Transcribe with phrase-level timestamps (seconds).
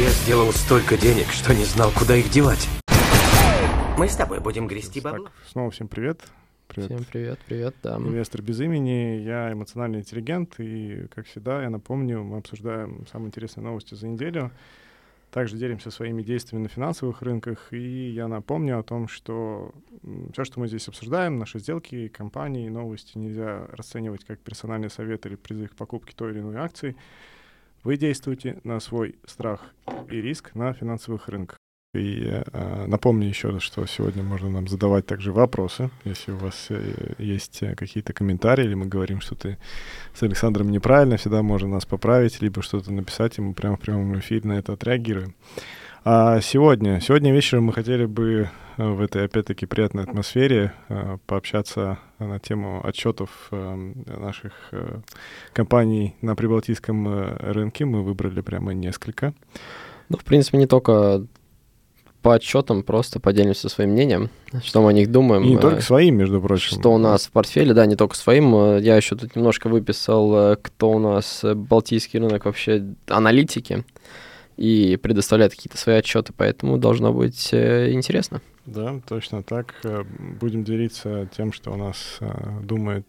[0.00, 2.66] Я сделал столько денег, что не знал, куда их девать.
[3.98, 5.26] Мы с тобой будем грести бабло.
[5.26, 6.22] Так, снова всем привет.
[6.68, 6.90] Привет.
[6.90, 7.98] Всем привет, привет, да.
[7.98, 13.62] Инвестор без имени, я эмоциональный интеллигент, и, как всегда, я напомню, мы обсуждаем самые интересные
[13.62, 14.50] новости за неделю.
[15.32, 19.74] Также делимся своими действиями на финансовых рынках, и я напомню о том, что
[20.32, 25.34] все, что мы здесь обсуждаем, наши сделки, компании, новости нельзя расценивать как персональный совет или
[25.34, 26.96] призыв к покупке той или иной акции.
[27.82, 29.74] Вы действуете на свой страх
[30.10, 31.56] и риск на финансовых рынках.
[31.92, 36.66] И э, напомню еще раз, что сегодня можно нам задавать также вопросы, если у вас
[36.68, 39.56] э, есть э, какие-то комментарии, или мы говорим что-то
[40.14, 44.16] с Александром неправильно, всегда можно нас поправить, либо что-то написать, и мы прямо в прямом
[44.20, 45.34] эфире на это отреагируем.
[46.02, 51.98] А сегодня, сегодня вечером мы хотели бы э, в этой, опять-таки, приятной атмосфере э, пообщаться
[52.18, 54.72] на тему отчетов э, наших
[55.52, 57.84] компаний на прибалтийском рынке.
[57.84, 59.34] Мы выбрали прямо несколько.
[60.08, 61.26] Ну, в принципе, не только
[62.22, 64.30] по отчетам просто поделимся своим мнением,
[64.64, 65.42] что мы о них думаем.
[65.42, 66.80] И не только своим, между прочим.
[66.80, 68.78] Что у нас в портфеле, да, не только своим.
[68.78, 73.84] Я еще тут немножко выписал, кто у нас балтийский рынок вообще аналитики
[74.56, 78.40] и предоставляет какие-то свои отчеты, поэтому должно быть интересно.
[78.66, 79.74] Да, точно так.
[80.40, 82.18] Будем делиться тем, что у нас
[82.62, 83.06] думает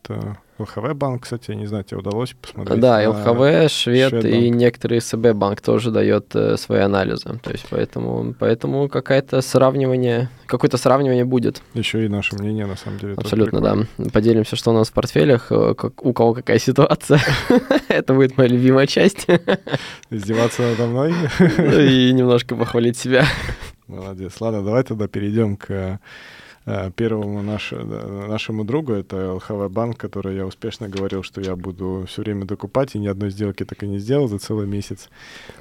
[0.61, 2.79] ЛХВ банк, кстати, я не знаю, тебе удалось посмотреть?
[2.79, 7.39] Да, ЛХВ, Швед, Швед и некоторые СБ банк тоже дает э, свои анализы.
[7.43, 11.61] То есть поэтому, поэтому какое-то сравнивание, какое-то сравнивание будет.
[11.73, 13.13] Еще и наше мнение, на самом деле.
[13.15, 13.77] Абсолютно, да.
[14.11, 17.19] Поделимся, что у нас в портфелях, как, у кого какая ситуация.
[17.87, 19.27] Это будет моя любимая часть.
[20.09, 21.13] Издеваться надо мной?
[21.39, 23.25] И немножко похвалить себя.
[23.87, 24.39] Молодец.
[24.39, 25.99] Ладно, давай тогда перейдем к
[26.95, 32.21] первому наш, нашему другу, это ЛХВ банк, который я успешно говорил, что я буду все
[32.21, 35.09] время докупать, и ни одной сделки так и не сделал за целый месяц.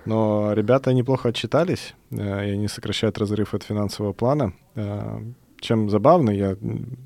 [0.04, 4.52] Но ребята неплохо отчитались, и они сокращают разрыв от финансового плана
[5.60, 6.56] чем забавно, я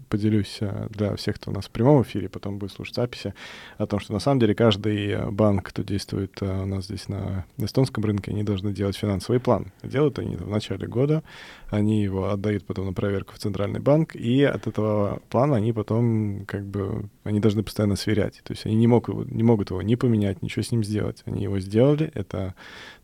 [0.09, 3.35] поделюсь э, для всех, кто у нас в прямом эфире, потом будет слушать записи,
[3.79, 7.09] о том, что на самом деле каждый э, банк, кто действует э, у нас здесь
[7.09, 9.73] на эстонском рынке, они должны делать финансовый план.
[9.83, 11.23] Делают они в начале года,
[11.69, 16.45] они его отдают потом на проверку в Центральный банк, и от этого плана они потом
[16.47, 18.41] как бы, они должны постоянно сверять.
[18.45, 21.23] То есть они не могут, не могут его ни поменять, ничего с ним сделать.
[21.27, 22.55] Они его сделали, это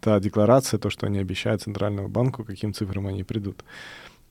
[0.00, 3.64] та декларация, то, что они обещают Центральному банку, каким цифрам они придут.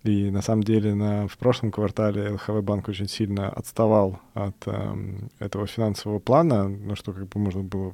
[0.04, 4.96] И на самом деле на, в прошлом квартале ЛХВ банк очень сильно отставал от э,
[5.40, 7.94] этого финансового плана, ну что как бы можно было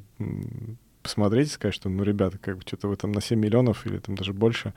[1.02, 4.00] посмотреть и сказать, что, ну, ребята, как бы что-то вы там на 7 миллионов или
[4.00, 4.74] там даже больше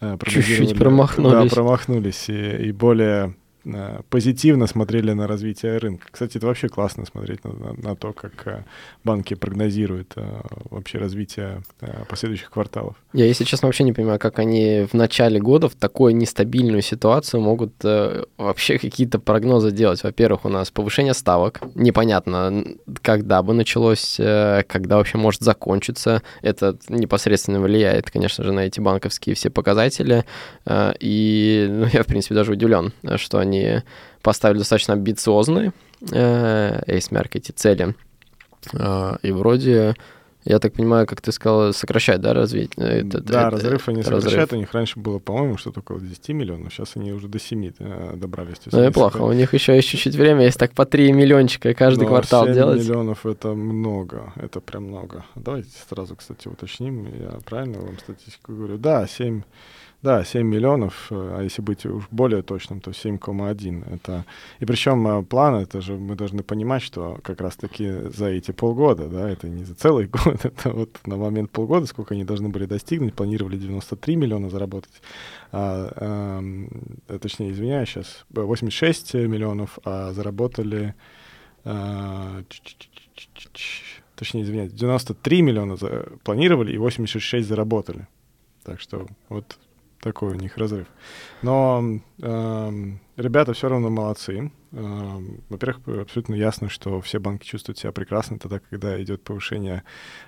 [0.00, 1.50] э, Чуть-чуть промахнулись.
[1.50, 2.28] Да, промахнулись.
[2.28, 3.34] И, и более
[4.10, 6.06] позитивно смотрели на развитие рынка.
[6.10, 8.64] Кстати, это вообще классно смотреть на, на, на то, как э,
[9.04, 11.62] банки прогнозируют э, вообще развитие
[12.08, 12.96] последующих кварталов.
[13.12, 17.40] Я, если честно, вообще не понимаю, как они в начале года в такую нестабильную ситуацию
[17.40, 17.72] могут
[18.36, 20.02] вообще какие-то прогнозы делать.
[20.02, 21.60] Во-первых, у нас повышение ставок.
[21.74, 22.64] Непонятно,
[23.02, 26.22] когда бы началось, когда вообще может закончиться.
[26.42, 30.24] Это непосредственно влияет, конечно же, на эти банковские все показатели.
[31.00, 33.82] И ну, я, в принципе, даже удивлен, что они они
[34.22, 35.72] поставили достаточно амбициозные
[36.10, 37.94] э, AceMark эти цели.
[38.72, 39.94] Э, и вроде,
[40.44, 42.86] я так понимаю, как ты сказал, сокращать, да, развитие?
[42.86, 44.22] Это, да, это, разрыв они разрыв.
[44.22, 44.52] сокращают.
[44.52, 48.12] У них раньше было, по-моему, что-то около 10 миллионов, сейчас они уже до 7 э,
[48.16, 48.56] добрались.
[48.72, 49.18] Ну, неплохо.
[49.18, 52.54] У них еще есть чуть-чуть времени, если так по 3 миллиончика каждый Но квартал 7
[52.54, 52.80] делать.
[52.80, 55.24] миллионов— это много, это прям много.
[55.34, 58.78] Давайте сразу, кстати, уточним, я правильно вам статистику говорю?
[58.78, 59.42] Да, 7
[60.04, 63.94] да, 7 миллионов, э, а если быть уж более точным, то 7,1.
[63.94, 64.26] Это...
[64.60, 69.08] И причем э, план, это же мы должны понимать, что как раз-таки за эти полгода,
[69.08, 72.66] да, это не за целый год, это вот на момент полгода, сколько они должны были
[72.66, 74.92] достигнуть, планировали 93 миллиона заработать,
[75.52, 76.42] а,
[77.08, 80.94] а, точнее, извиняюсь, сейчас 86 миллионов, а заработали,
[81.64, 82.42] а,
[84.16, 88.06] точнее, извиняюсь, 93 миллиона за, планировали и 86 заработали.
[88.64, 89.58] Так что вот
[90.04, 90.86] такой у них разрыв.
[91.40, 91.82] Но
[92.20, 92.72] э,
[93.16, 94.52] ребята все равно молодцы.
[94.72, 95.18] Э,
[95.48, 99.82] во-первых, абсолютно ясно, что все банки чувствуют себя прекрасно тогда, когда идет повышение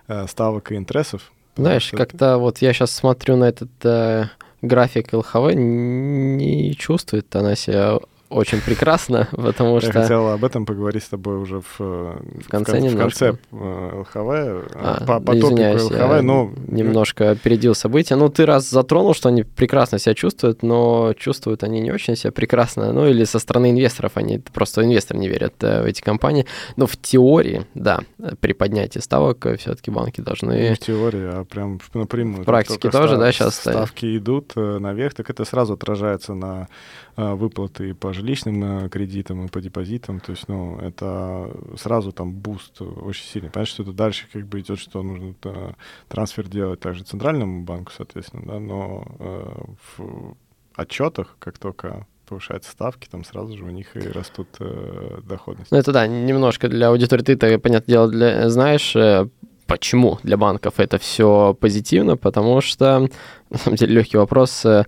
[0.08, 1.30] э, ставок и интересов.
[1.56, 4.24] Знаешь, как-то вот я сейчас смотрю на этот э,
[4.62, 9.92] график ЛХВ, не чувствует она себя очень прекрасно, потому Я что...
[9.92, 13.26] хотел об этом поговорить с тобой уже в, э, В конце кон- в немножко.
[13.26, 18.16] конце э, ЛХВ, э, А, по, по извиняюсь, топику я ЛХВ, но немножко опередил события.
[18.16, 22.32] Ну, ты раз затронул, что они прекрасно себя чувствуют, но чувствуют они не очень себя
[22.32, 22.92] прекрасно.
[22.92, 26.46] Ну, или со стороны инвесторов они просто инвесторы не верят в эти компании.
[26.76, 28.00] Но в теории, да,
[28.40, 30.74] при поднятии ставок все-таки банки не должны...
[30.74, 32.42] в теории, а прям в- напрямую.
[32.42, 33.50] В практике тоже, ста- да, стоят?
[33.78, 36.68] ставки идут наверх, так это сразу отражается на
[37.16, 40.20] выплаты и по жилищным э, кредитам, и по депозитам.
[40.20, 43.50] То есть, ну, это сразу там boost очень сильный.
[43.50, 45.72] Понятно, что это дальше как бы идет, что нужно э,
[46.08, 49.54] трансфер делать также центральному банку, соответственно, да, но э,
[49.96, 50.36] в
[50.74, 55.72] отчетах, как только повышаются ставки, там сразу же у них и растут э, доходности.
[55.72, 59.28] Ну, это да, немножко для аудитории ты-то, понятное дело, для, знаешь, э,
[59.66, 63.08] почему для банков это все позитивно, потому что,
[63.50, 64.84] на самом деле, легкий вопрос, э,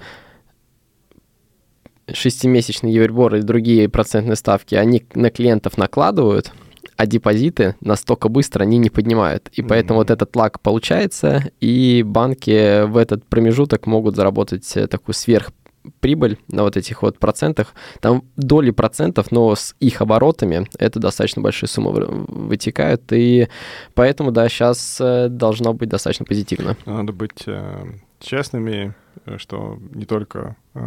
[2.12, 6.52] шестимесячный Евробор и другие процентные ставки, они на клиентов накладывают,
[6.96, 9.48] а депозиты настолько быстро они не поднимают.
[9.52, 10.06] И поэтому Мгм.
[10.06, 16.64] вот этот лаг получается, и банки в этот промежуток могут заработать э, такую сверхприбыль на
[16.64, 17.74] вот этих вот процентах.
[18.00, 23.48] Там доли процентов, но с их оборотами это достаточно большие суммы вы- вытекают, и
[23.94, 26.76] поэтому, да, сейчас должно быть достаточно позитивно.
[26.84, 27.84] Надо быть э,
[28.18, 28.94] честными,
[29.24, 30.80] э, что не только э,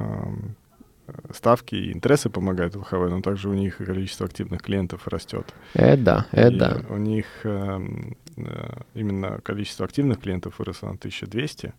[1.34, 5.54] ставки и интересы помогают ЛХВ, но также у них количество активных клиентов растет.
[5.74, 6.82] Это да, это да.
[6.90, 11.74] У них эм, э, именно количество активных клиентов выросло на 1200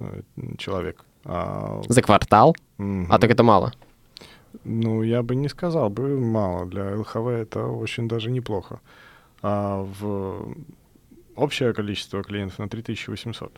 [0.00, 0.22] э,
[0.58, 1.04] человек.
[1.24, 2.56] А, За квартал?
[2.78, 3.10] мгм.
[3.10, 3.72] А так это мало.
[4.64, 6.66] Ну, я бы не сказал бы мало.
[6.66, 8.80] Для ЛХВ это очень даже неплохо.
[9.42, 10.54] А в
[11.36, 13.52] общее количество клиентов на 3800.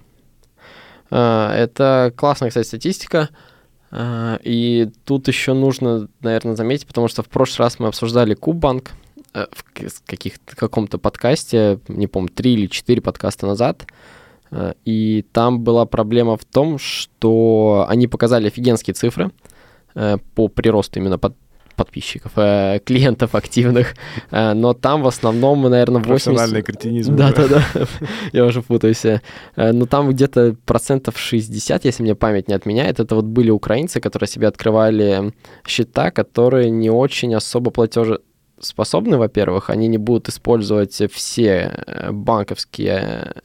[1.10, 3.28] А, Это классная, кстати, статистика.
[3.90, 8.90] А, И тут еще нужно, наверное, заметить, потому что в прошлый раз мы обсуждали Куббанк
[9.34, 13.86] э, в к- с каких-то, каком-то подкасте, не помню, три или четыре подкаста назад.
[14.50, 19.30] А, И там была проблема в том, что они показали офигенские цифры
[19.94, 21.34] э, по приросту именно под
[21.76, 23.94] подписчиков, э, клиентов активных,
[24.30, 26.24] Э, но там в основном, наверное, 80...
[26.24, 27.16] Профессиональный кретинизм.
[27.16, 27.62] Да, да, да.
[28.32, 29.04] Я уже путаюсь.
[29.04, 29.20] Э,
[29.56, 34.28] Ну, там где-то процентов 60, если мне память не отменяет, это вот были украинцы, которые
[34.28, 35.32] себе открывали
[35.66, 43.40] счета, которые не очень особо платежеспособны, во-первых, они не будут использовать все э, банковские э,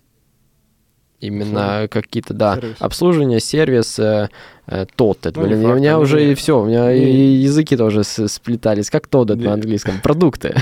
[1.21, 2.75] именно какие-то, да, Сервис.
[2.79, 4.27] обслуживание, сервис, э,
[4.67, 5.25] э, тот.
[5.25, 7.77] Это, Ну, не блин, факт, у меня уже и все, у меня и Не- языки
[7.77, 8.89] тоже сплетались.
[8.89, 9.99] Как тот это Не- на английском?
[10.01, 10.55] Продукты.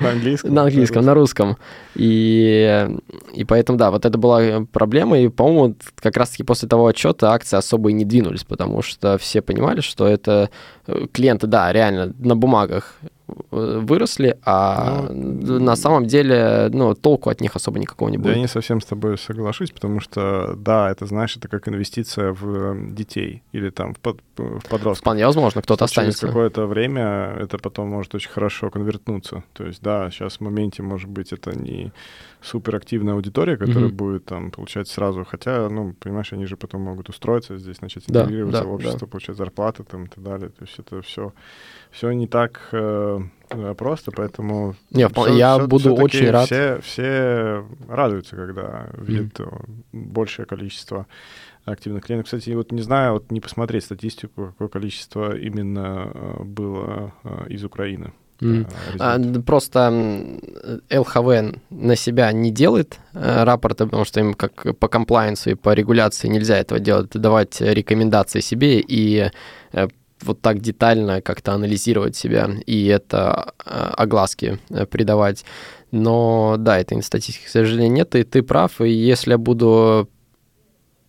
[0.00, 0.54] На английском.
[0.54, 1.56] На английском, на русском.
[1.96, 2.88] И,
[3.34, 5.18] и поэтому, да, вот это была проблема.
[5.18, 9.40] И, по-моему, как раз-таки после того отчета акции особо и не двинулись, потому что все
[9.42, 10.50] понимали, что это
[10.86, 13.06] э, клиенты, да, реально на бумагах э,
[13.50, 18.34] выросли, а Ну, на самом деле, ну, толку от них особо никакого не Да, будет.
[18.36, 22.46] я не совсем с тобой соглашусь, потому что, да, это, знаешь, это как инвестиция в
[22.46, 24.98] э, детей или там в, под- в подростков.
[24.98, 26.26] Вполне возможно, кто-то Что Через останется.
[26.26, 29.42] какое-то время это потом может очень хорошо конвертнуться.
[29.52, 31.92] То есть, да, сейчас в моменте, может быть, это не
[32.40, 33.96] суперактивная аудитория, которая Мгм.
[33.96, 38.22] будет там получать сразу, хотя, ну, понимаешь, они же потом могут устроиться здесь, начать Да,
[38.22, 40.48] интегрироваться да, в общество, получать зарплаты там и так далее.
[40.48, 41.32] То есть это все,
[41.90, 43.21] все не так э, э,
[43.76, 44.74] просто, поэтому...
[44.90, 46.46] Не, всё- я всё- буду очень рад.
[46.46, 49.44] Все, все радуются, когда видят э,
[49.92, 51.06] большее количество
[51.64, 52.26] активных клиентов.
[52.26, 57.62] Кстати, вот не знаю, вот не посмотреть статистику, какое количество именно э, было э, из
[57.64, 58.12] Украины.
[58.40, 58.64] Э,
[58.98, 59.90] А, Просто
[60.90, 65.74] ЛХВ на себя не делает э, рапорты, потому что им как по комплайенсу и по
[65.74, 69.30] регуляции нельзя этого делать, давать рекомендации себе и
[69.72, 69.88] э,
[70.24, 75.44] вот так детально как-то анализировать себя и это э, огласки э, придавать.
[75.90, 80.08] Но да, этой статистики, к сожалению, нет, и ты прав, и если я буду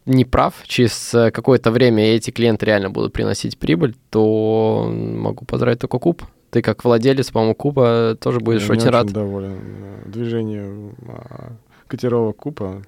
[0.05, 5.79] не прав, через э, какое-то время эти клиенты реально будут приносить прибыль, то могу поздравить
[5.79, 6.23] только Куб.
[6.49, 9.07] Ты как владелец, по-моему, Куба тоже будешь Я очень рад.
[9.07, 11.53] доволен э, движению а,
[11.87, 12.83] котировок Купа.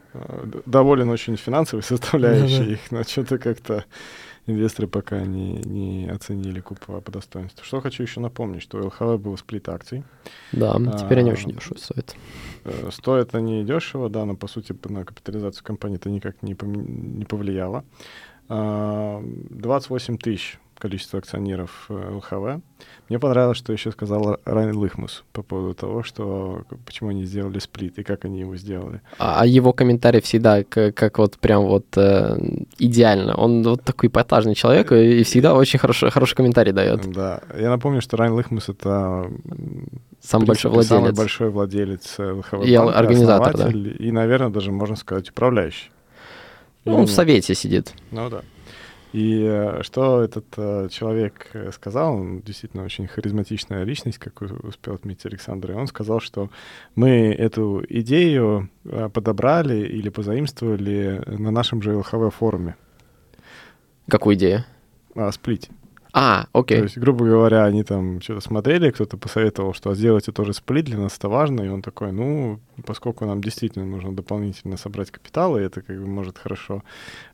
[0.65, 3.86] Доволен очень финансовой составляющей их, но что-то как-то
[4.48, 7.64] инвесторы пока не, не оценили Купа по достоинству.
[7.64, 10.04] Что хочу еще напомнить, что у ЛХВ был сплит акций.
[10.52, 12.16] Да, теперь они А, очень дешево стоят.
[12.64, 16.88] Э, Стоит они дешево, да, но по сути на капитализацию компании это никак не, пом-
[17.18, 17.84] не повлияло.
[18.48, 22.62] А, 28 тысяч количество акционеров э, ЛХВ.
[23.10, 27.98] Мне понравилось, что еще сказал Райан Лыхмус по поводу того, что почему они сделали сплит
[28.00, 29.01] и как они его сделали.
[29.17, 32.38] А, а его комментарий всегда как, как вот прям вот э,
[32.77, 33.36] идеально.
[33.36, 37.10] Он вот такой эпатажный человек и всегда очень хороший, хороший комментарий дает.
[37.12, 37.41] Да.
[37.58, 39.32] Я напомню, что Райан Лыхмус— это
[40.22, 40.89] самый большой владелец.
[40.89, 43.70] Самый большой владелец ЛХВ и банка, организатор, да.
[43.70, 45.91] И, наверное, даже можно сказать управляющий.
[46.86, 47.94] Ну, он в совете сидит.
[48.12, 48.41] Ну да.
[49.16, 54.94] И э, что этот э, человек э, сказал, он действительно очень харизматичная личность, как успел
[54.94, 56.50] отметить Александр, и он сказал, что
[56.96, 62.76] мы эту идею подобрали или позаимствовали на нашем же ЛХВ форуме.
[64.10, 64.66] Какую идею?
[65.16, 65.70] А, сплите.
[66.18, 66.78] А, окей.
[66.78, 70.98] То есть, грубо говоря, они там что-то смотрели, кто-то посоветовал, что сделайте тоже сплит, для
[70.98, 75.62] нас это важно, и он такой, ну, поскольку нам действительно нужно дополнительно собрать капитал, и
[75.62, 76.84] это как бы может хорошо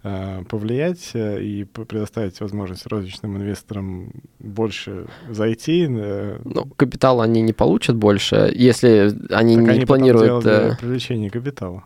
[0.01, 5.85] э, повлиять э, и предоставить возможность розничным инвесторам больше зайти.
[5.87, 10.43] Э, ну, капитал они не получат больше, если они так не они планируют...
[10.47, 10.75] Э...
[10.81, 11.83] привлечение капитала.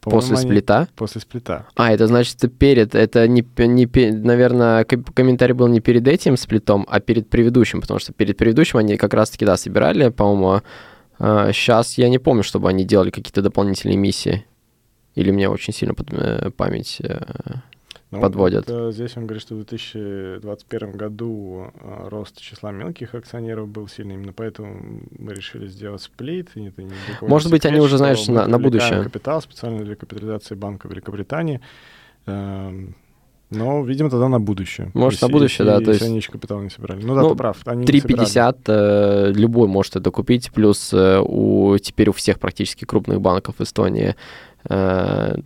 [0.00, 0.46] После они...
[0.46, 0.88] сплита?
[0.96, 1.66] После сплита.
[1.76, 7.00] А, это значит перед, это не, не, наверное, комментарий был не перед этим сплитом, а
[7.00, 10.62] перед предыдущим, потому что перед предыдущим они как раз-таки, да, собирали, по-моему,
[11.18, 14.46] а, сейчас я не помню, чтобы они делали какие-то дополнительные миссии.
[15.14, 17.20] Или мне очень сильно э, память э,
[18.10, 18.68] ну, подводят.
[18.68, 24.14] Вот, здесь он говорит, что в 2021 году э, рост числа мелких акционеров был сильный,
[24.14, 26.50] именно поэтому мы решили сделать сплит.
[26.54, 26.90] Это не
[27.20, 29.04] Может быть, они уже, знаешь, на, на будущее.
[29.04, 31.60] капитал специально для капитализации Банка Великобритании.
[32.26, 32.96] Эм,
[33.50, 34.90] но, видимо, тогда на будущее.
[34.94, 35.80] Может, на будущее, да.
[35.80, 36.02] то есть...
[36.02, 37.02] они еще капитал не собирали.
[37.04, 37.64] Ну да, ну, ты прав.
[37.64, 43.60] 3,50 э, любой может это купить, плюс э, у теперь у всех практически крупных банков
[43.60, 44.14] Эстонии
[44.68, 45.36] э,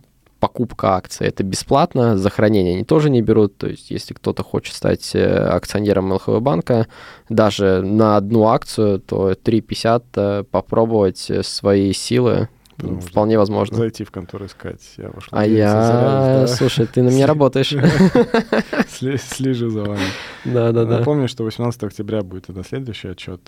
[0.45, 3.57] покупка акций это бесплатно, за хранение они тоже не берут.
[3.57, 6.85] То есть, если кто-то хочет стать э, акционером ЛХВ банка,
[7.29, 13.77] даже на одну акцию, то 3,50 э, попробовать э, свои силы Вполне возможно.
[13.77, 14.81] Зайти в контору искать.
[14.97, 15.29] Я вошел.
[15.31, 15.73] А я...
[15.73, 16.47] да?
[16.47, 17.69] Слушай, ты на меня работаешь.
[18.89, 20.07] Слежу за вами.
[20.43, 21.03] Да, да, да.
[21.03, 23.41] Помню, что 18 октября будет тогда следующий отчет.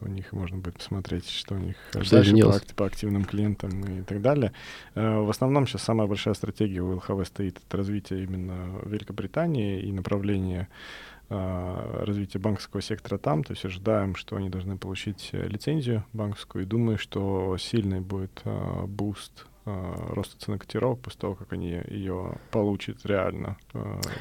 [0.00, 2.34] У них можно будет посмотреть, что у них дальше
[2.76, 4.52] по активным клиентам и так далее.
[4.94, 9.92] Э, в основном сейчас самая большая стратегия у LHV стоит это развитие именно Великобритании и
[9.92, 16.04] направление а, развития банковского сектора там, то есть ожидаем, что они должны получить э, лицензию
[16.12, 21.52] банковскую, и думаю, что сильный будет а, boost а, роста цены котировок после того, как
[21.52, 23.56] они ее получат реально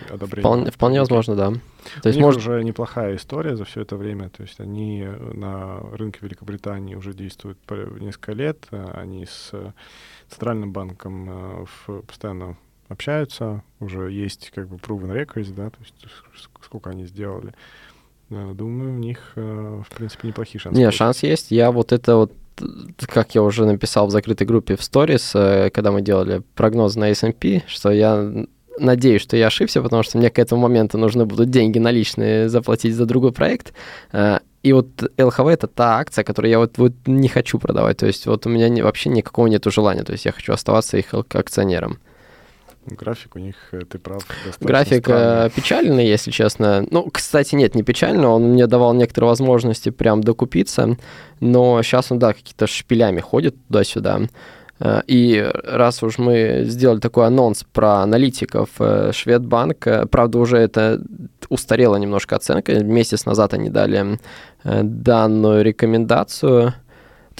[0.10, 0.42] одобрение.
[0.42, 1.54] Вполне, вполне возможно, да.
[2.04, 2.42] То есть У может...
[2.42, 7.58] уже неплохая история за все это время, то есть они на рынке Великобритании уже действуют
[8.00, 9.52] несколько лет, они с
[10.28, 12.56] Центральным банком в, постоянно
[12.90, 15.94] общаются, уже есть как бы proven records, да, то есть
[16.62, 17.54] сколько они сделали.
[18.30, 20.80] Э, думаю, у них, э, в принципе, неплохие шансы.
[20.80, 21.52] Не, шанс есть.
[21.52, 22.34] Я вот это вот,
[23.08, 27.64] как я уже написал в закрытой группе в э, когда мы делали прогноз на S&P,
[27.68, 28.46] что я
[28.78, 32.96] надеюсь, что я ошибся, потому что мне к этому моменту нужны будут деньги наличные заплатить
[32.96, 33.74] за другой проект.
[34.64, 37.98] И вот ЛХВ это та акция, которую я вот, вот не хочу продавать.
[37.98, 40.04] То есть вот у меня не, вообще никакого нету желания.
[40.04, 42.00] То есть я хочу оставаться их акционером.
[42.86, 44.24] График у них, э, ты прав,
[44.62, 45.48] График странный.
[45.48, 46.86] Э, печальный, если честно.
[46.90, 48.30] Ну, кстати, нет, не печально.
[48.30, 50.98] Он мне давал некоторые возможности прям докупиться.
[51.40, 54.22] Но сейчас он, да, какие-то шпилями ходит туда-сюда.
[54.80, 58.70] Э, и раз уж мы сделали такой анонс про аналитиков
[59.12, 61.02] Шведбанк, правда, уже это
[61.50, 62.84] устарела немножко оценка.
[62.84, 64.20] Месяц назад они дали
[64.64, 66.74] данную рекомендацию–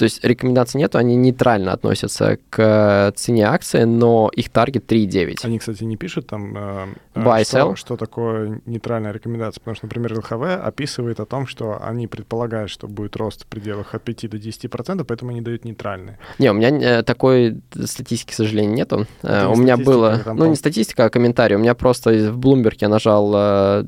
[0.00, 5.40] то есть рекомендаций нету, они нейтрально относятся к цене акции, но их таргет 3,9.
[5.42, 7.76] Они, кстати, не пишут там, э, э Buy, что, sell.
[7.76, 12.88] что такое нейтральная рекомендация, потому что, например, ЛХВ описывает о том, что они предполагают, что
[12.88, 16.18] будет рост в пределах от 5 до 10%, поэтому они дают нейтральные.
[16.38, 19.06] Не, у меня э, такой статистики, к сожалению, нету.
[19.20, 21.56] Это у меня было, ну не статистика, а комментарий.
[21.56, 23.84] У меня просто в Bloomberg я нажал э,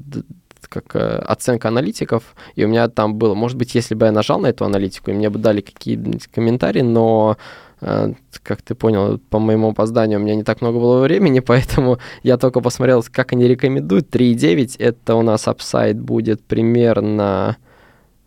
[0.68, 4.40] как э, оценка аналитиков, и у меня там было, может быть, если бы я нажал
[4.40, 7.36] на эту аналитику, и мне бы дали какие-нибудь комментарии, но
[7.80, 11.98] э, как ты понял, по моему опозданию у меня не так много было времени, поэтому
[12.22, 14.14] я только посмотрел, как они рекомендуют.
[14.14, 17.56] 3,9 это у нас апсайд будет примерно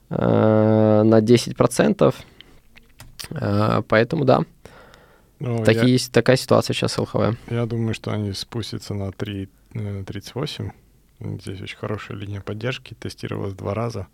[0.09, 2.15] э, на 10%.
[3.31, 4.43] Э, поэтому да.
[5.39, 7.37] Ну, Такие, я, есть, такая ситуация сейчас с ЛХВ.
[7.49, 10.71] Я думаю, что они спустятся на 3,38.
[11.19, 14.07] Здесь очень хорошая линия поддержки, тестировалась два раза.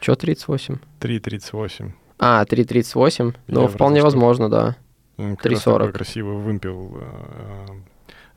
[0.00, 0.76] Что 38?
[1.00, 1.92] 3.38.
[2.18, 3.34] А, 3.38?
[3.48, 4.76] Ну, вполне возможно, да.
[5.18, 5.92] 3.40.
[5.92, 7.66] красивый вымпел э,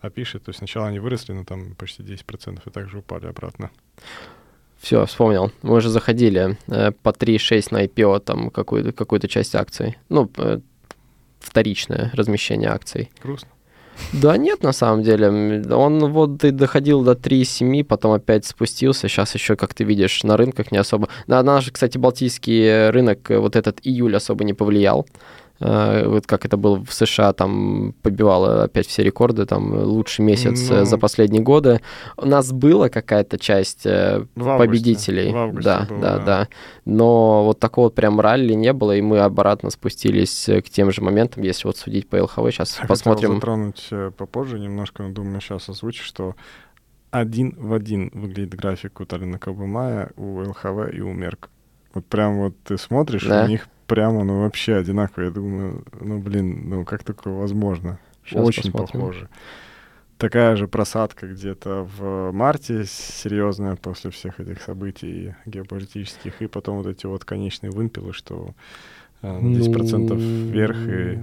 [0.02, 0.44] опишет.
[0.44, 3.70] То есть сначала они выросли, но там почти 10% и также упали обратно.
[4.80, 5.52] Все, вспомнил.
[5.62, 9.98] Мы уже заходили э, по 3,6 на IPO, там какую-то какую часть акций.
[10.08, 10.60] Ну, э,
[11.40, 13.12] вторичное размещение акций.
[13.22, 13.50] Грустно.
[14.14, 15.28] Да нет, на самом деле.
[15.72, 19.08] Он вот и доходил до 3,7, потом опять спустился.
[19.08, 21.10] Сейчас еще, как ты видишь, на рынках не особо...
[21.28, 25.06] На наш, кстати, балтийский рынок вот этот июль особо не повлиял.
[25.60, 30.70] Э, вот как это было в США, там побивало опять все рекорды, там лучший месяц
[30.70, 31.82] э, ну, за последние годы.
[32.18, 35.32] У нас была какая-то часть э, в победителей.
[35.32, 36.48] В августе да, было, да, да, да.
[36.86, 41.02] Но вот такого вот прям ралли не было, и мы обратно спустились к тем же
[41.02, 42.40] моментам, если вот судить по ЛХВ.
[42.52, 43.30] Сейчас Я посмотрим.
[43.30, 46.36] Я затронуть попозже немножко, но думаю, сейчас озвучу, что
[47.12, 51.50] один в один выглядит график у Таллина Кабумая, у ЛХВ и у Мерк.
[51.94, 53.46] Вот прям вот ты смотришь, да.
[53.46, 55.26] у них прямо, ну, вообще одинаково.
[55.26, 58.00] Я думаю, ну, блин, ну, как такое возможно?
[58.24, 59.00] Сейчас Очень посмотрим.
[59.00, 59.30] похоже.
[60.18, 66.88] Такая же просадка где-то в марте серьезная после всех этих событий геополитических, и потом вот
[66.88, 68.54] эти вот конечные вымпелы, что
[69.24, 71.20] 10% ну, вверх и...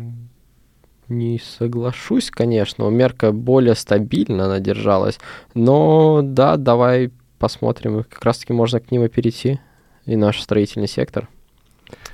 [1.08, 2.84] Не соглашусь, конечно.
[2.84, 5.20] У Мерка более стабильно она держалась.
[5.54, 8.02] Но да, давай посмотрим.
[8.02, 9.60] Как раз-таки можно к ним и перейти.
[10.04, 11.28] И наш строительный сектор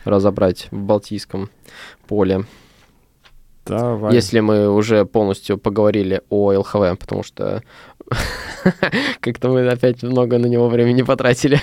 [0.05, 1.51] разобрать в Балтийском
[2.07, 2.45] поле.
[3.65, 4.13] Давай.
[4.15, 7.63] Если мы уже полностью поговорили о ЛХВ, потому что
[9.21, 11.61] как-то мы опять много на него времени потратили.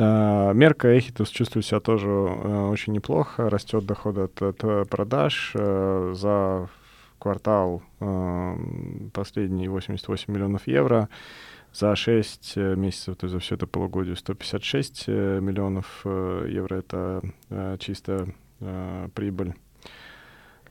[0.00, 5.52] А, мерка Эхитус чувствует себя тоже э, очень неплохо, растет доход от, от э, продаж.
[5.54, 6.68] Э, за
[7.18, 7.82] квартал
[9.12, 11.08] последний 88 миллионов евро.
[11.78, 16.74] За 6 э, месяцев, то есть за все это полугодие, 156 э, миллионов э, евро—
[16.78, 17.22] это
[17.78, 18.34] чистая
[19.14, 19.54] прибыль.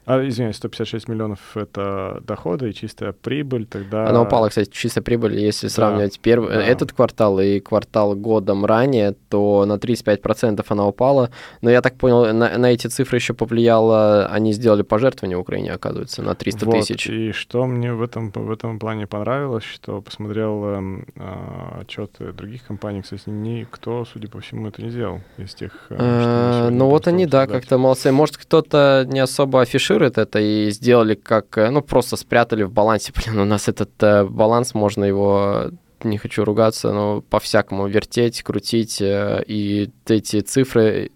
[0.07, 4.07] А, извиняюсь, 156 миллионов— это доходы и чистая прибыль, тогда...
[4.07, 6.63] Она упала, кстати, чистая прибыль, если сравнивать да, первый, да.
[6.63, 11.29] этот квартал и квартал годом ранее, то на 35% она упала.
[11.59, 16.21] Но я так понял, на, на эти цифры еще повлияло, они сделали пожертвование Украине, оказывается,
[16.21, 17.09] на 300 вот, тысяч.
[17.09, 22.65] И что мне в этом, в этом плане понравилось, что посмотрел э, э, отчеты других
[22.65, 25.73] компаний, кстати, никто, судя по всему, это не сделал из тех...
[25.89, 28.13] Э, ну вот они, да, как-то молодцы.
[28.13, 32.71] Может, кто-то не особо афиширует фиксирует это и сделали как, э, ну, просто спрятали в
[32.71, 33.13] балансе.
[33.25, 35.71] Блин, у нас этот э, баланс, можно его
[36.03, 41.11] не хочу ругаться, но по-всякому вертеть, крутить, э, и эти цифры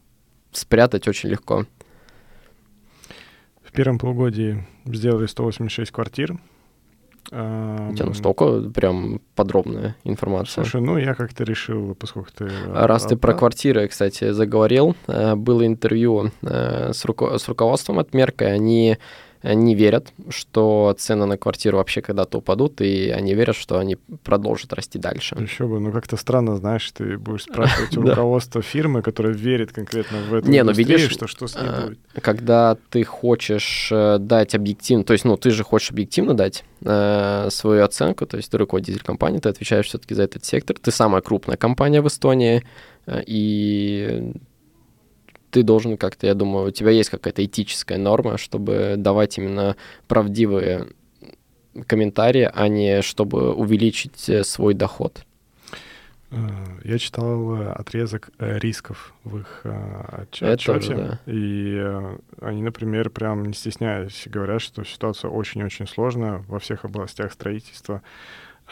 [0.51, 1.65] спрятать очень легко.
[3.63, 6.37] В первом полугодии сделали 186 квартир,
[7.29, 10.63] у тебя настолько прям подробная информация.
[10.63, 12.49] Слушай, ну я как-то решил, поскольку ты...
[12.73, 17.99] А раз ты про квартиры, кстати, заговорил, э, было интервью э, с, руко- с руководством
[17.99, 18.97] от Мерка, они
[19.43, 24.73] не верят, что цены на квартиру вообще когда-то упадут, и они верят, что они продолжат
[24.73, 25.35] расти дальше.
[25.39, 30.19] Еще бы, ну как-то странно, знаешь, ты будешь спрашивать у руководства фирмы, которая верит конкретно
[30.29, 31.99] в эту Не, ну видишь, что что с ней а, будет.
[32.21, 37.47] Когда ты хочешь э, дать объективно, то есть, ну, ты же хочешь объективно дать э,
[37.49, 41.21] свою оценку, то есть ты руководитель компании, ты отвечаешь все-таки за этот сектор, ты самая
[41.21, 42.63] крупная компания в Эстонии,
[43.07, 44.33] э, и
[45.51, 49.75] ты должен как-то, я думаю, у тебя есть какая-то этическая норма, чтобы давать именно
[50.07, 50.87] правдивые
[51.87, 55.23] комментарии, а не чтобы увеличить э, свой доход.
[56.31, 56.35] Э,
[56.83, 61.19] я читал э, отрезок рисков в их отчете, тоже, да.
[61.25, 61.83] и
[62.41, 68.01] они, например, прям не стесняясь говорят, что ситуация очень-очень сложная во всех областях строительства.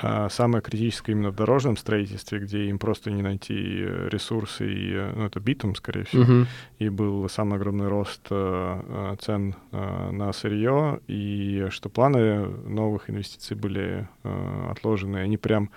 [0.02, 4.94] А самое критическое именно в дорожном строительстве, где им просто не найти э, ресурсы, и,
[4.94, 6.48] э, ну, это битум, скорее всего, uh-huh.
[6.80, 13.58] и был самый огромный рост э, цен э, на сырье, и что планы новых инвестиций
[13.58, 15.70] были э, отложены, они прям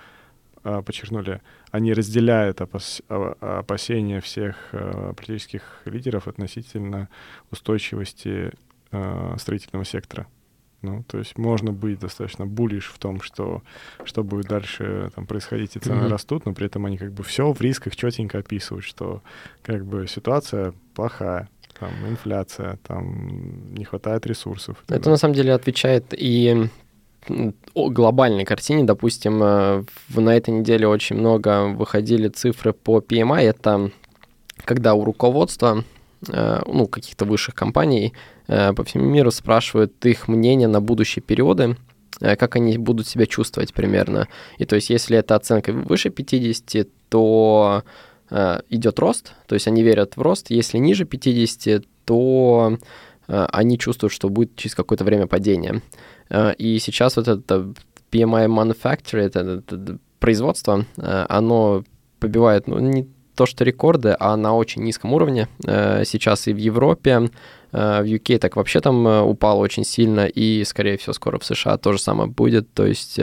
[0.61, 7.09] подчеркнули, они разделяют опас опасения всех политических лидеров относительно
[7.51, 8.53] устойчивости
[9.35, 10.25] строительного сектора.
[10.83, 13.63] Ну, то есть можно быть достаточно буллиш в том, что,
[14.03, 16.09] что будет дальше там, происходить, и цены mm-hmm.
[16.09, 19.21] растут, но при этом они как бы все в рисках четенько описывают, что
[19.61, 21.47] как бы ситуация плохая,
[21.79, 24.83] там инфляция, там не хватает ресурсов.
[24.89, 26.67] Это на самом деле отвечает и
[27.73, 33.91] о глобальной картине, допустим, э, на этой неделе очень много выходили цифры по PMI, это
[34.65, 35.85] когда у руководства
[36.27, 38.13] ну, каких-то высших компаний
[38.47, 41.77] э, по всему миру спрашивают их мнение на будущие периоды,
[42.21, 44.27] э, как они будут себя чувствовать примерно.
[44.57, 47.83] И то есть, если эта оценка выше 50, то
[48.69, 50.49] идет рост, то есть они верят в рост.
[50.49, 52.79] Если ниже 50, то
[53.27, 55.83] они чувствуют, что будет через какое-то время падение.
[56.57, 57.73] И сейчас вот это
[58.11, 61.83] PMI Manufacturing, это, это производство, оно
[62.19, 65.47] побивает, ну, не то, что рекорды, а на очень низком уровне.
[65.61, 67.29] Сейчас и в Европе,
[67.71, 71.91] в UK так вообще там упало очень сильно, и, скорее всего, скоро в США то
[71.93, 72.71] же самое будет.
[72.73, 73.19] То есть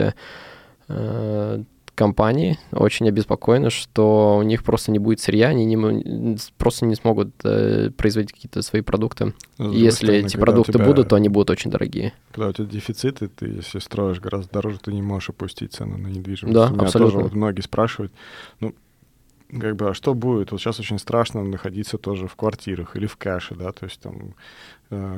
[2.01, 7.29] компании очень обеспокоены, что у них просто не будет сырья, они не, просто не смогут
[7.43, 9.33] э, производить какие-то свои продукты.
[9.59, 12.13] Ну, если стороны, эти продукты тебя, будут, то они будут очень дорогие.
[12.31, 16.07] Когда у тебя дефициты, ты если строишь гораздо дороже, ты не можешь опустить цену на
[16.07, 16.55] недвижимость.
[16.55, 17.11] Да, Меня абсолютно.
[17.11, 18.11] тоже вот многие спрашивают,
[18.59, 18.73] ну,
[19.59, 20.51] как бы, а что будет?
[20.51, 24.35] Вот сейчас очень страшно находиться тоже в квартирах или в кэше, да, то есть там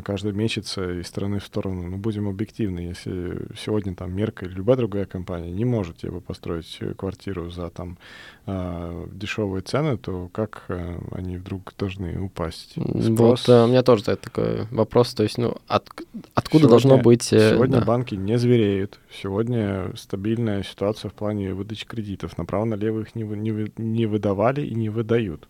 [0.03, 1.89] каждый мечется из стороны в сторону.
[1.89, 6.79] Но будем объективны, если сегодня там Мерка или любая другая компания не может тебе построить
[6.97, 7.97] квартиру за там
[8.45, 12.75] э, дешевые цены, то как э, они вдруг должны упасть?
[12.75, 13.47] Спрос...
[13.47, 15.89] Вот у меня тоже такой вопрос, то есть, ну, от,
[16.36, 17.23] откуда сегодня, должно быть...
[17.23, 17.86] Сегодня да.
[17.86, 22.38] банки не звереют, сегодня стабильная ситуация в плане выдачи кредитов.
[22.38, 25.47] Направо-налево их не, не, не выдавали и не выдают.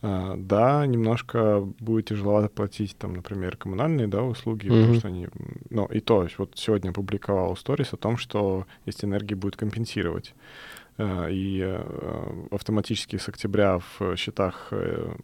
[0.00, 4.80] А, да, немножко будет тяжеловато платить, там, например, коммунальные да, услуги, mm-hmm.
[4.80, 5.28] потому что они...
[5.70, 10.34] Ну, и то, вот сегодня публиковал сторис о том, что есть энергии будет компенсировать.
[10.98, 15.14] Э, и э, автоматически с октября в счетах э,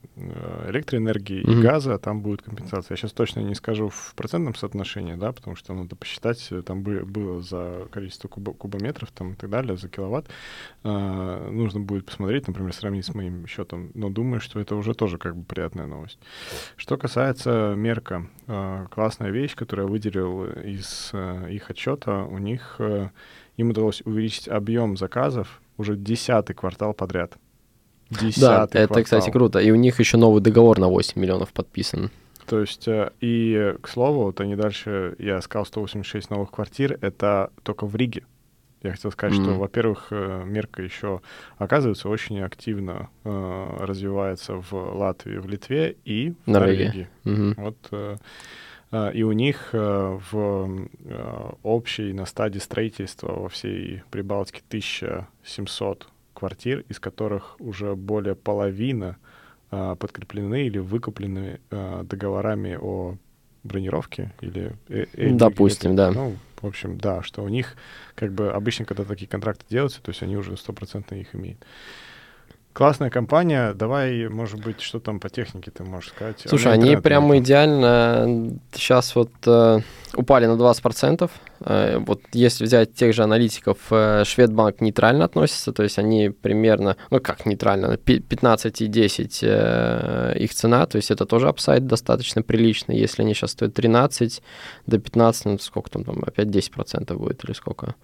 [0.68, 1.58] электроэнергии mm-hmm.
[1.58, 2.94] и газа там будет компенсация.
[2.94, 7.42] Я сейчас точно не скажу в процентном соотношении, да, потому что надо посчитать, там было
[7.42, 10.28] за количество куб- кубометров там и так далее, за киловатт.
[10.84, 15.36] Нужно будет посмотреть, например, сравнить с моим счетом, но думаю, что это уже тоже как
[15.36, 16.18] бы приятная новость.
[16.76, 18.28] Что касается мерка,
[18.90, 21.12] классная вещь, которую я выделил из
[21.50, 22.80] их отчета, у них
[23.56, 27.34] им удалось увеличить объем заказов уже десятый квартал подряд.
[28.10, 29.02] Десятый да, это, квартал.
[29.04, 29.58] кстати, круто.
[29.58, 32.10] И у них еще новый договор на 8 миллионов подписан.
[32.46, 37.50] То есть, э, и, к слову, вот они дальше, я сказал 186 новых квартир, это
[37.62, 38.24] только в Риге.
[38.82, 39.44] Я хотел сказать, mm-hmm.
[39.44, 41.22] что, во-первых, э, Мерка еще,
[41.56, 47.08] оказывается, очень активно э, развивается в Латвии, в Литве и в Норвегии.
[47.24, 47.54] Mm-hmm.
[47.56, 48.16] Вот э,
[49.12, 56.84] и у них э, в э, общей на стадии строительства во всей Прибалтике 1700 квартир,
[56.88, 59.16] из которых уже более половины
[59.70, 63.16] а, подкреплены или выкуплены договорами о
[63.64, 64.76] бронировке или...
[64.88, 66.12] Э, Допустим, да.
[66.12, 67.76] Ну, в общем, да, что у них
[68.14, 71.58] как бы обычно, когда такие контракты делаются, то есть они уже стопроцентно их имеют.
[72.74, 73.72] Классная компания.
[73.72, 76.42] Давай, может быть, что там по технике ты можешь сказать?
[76.44, 79.78] Слушай, они прямо идеально сейчас вот э,
[80.16, 81.30] упали на 20%.
[81.60, 86.96] Э, вот если взять тех же аналитиков, э, Шведбанк нейтрально относится, то есть они примерно,
[87.10, 92.42] ну как нейтрально, 15 и 10 э, их цена, то есть это тоже апсайд достаточно
[92.42, 92.98] приличный.
[92.98, 94.42] Если они сейчас стоят 13
[94.86, 97.94] до 15, ну сколько там, там опять 10% будет или сколько?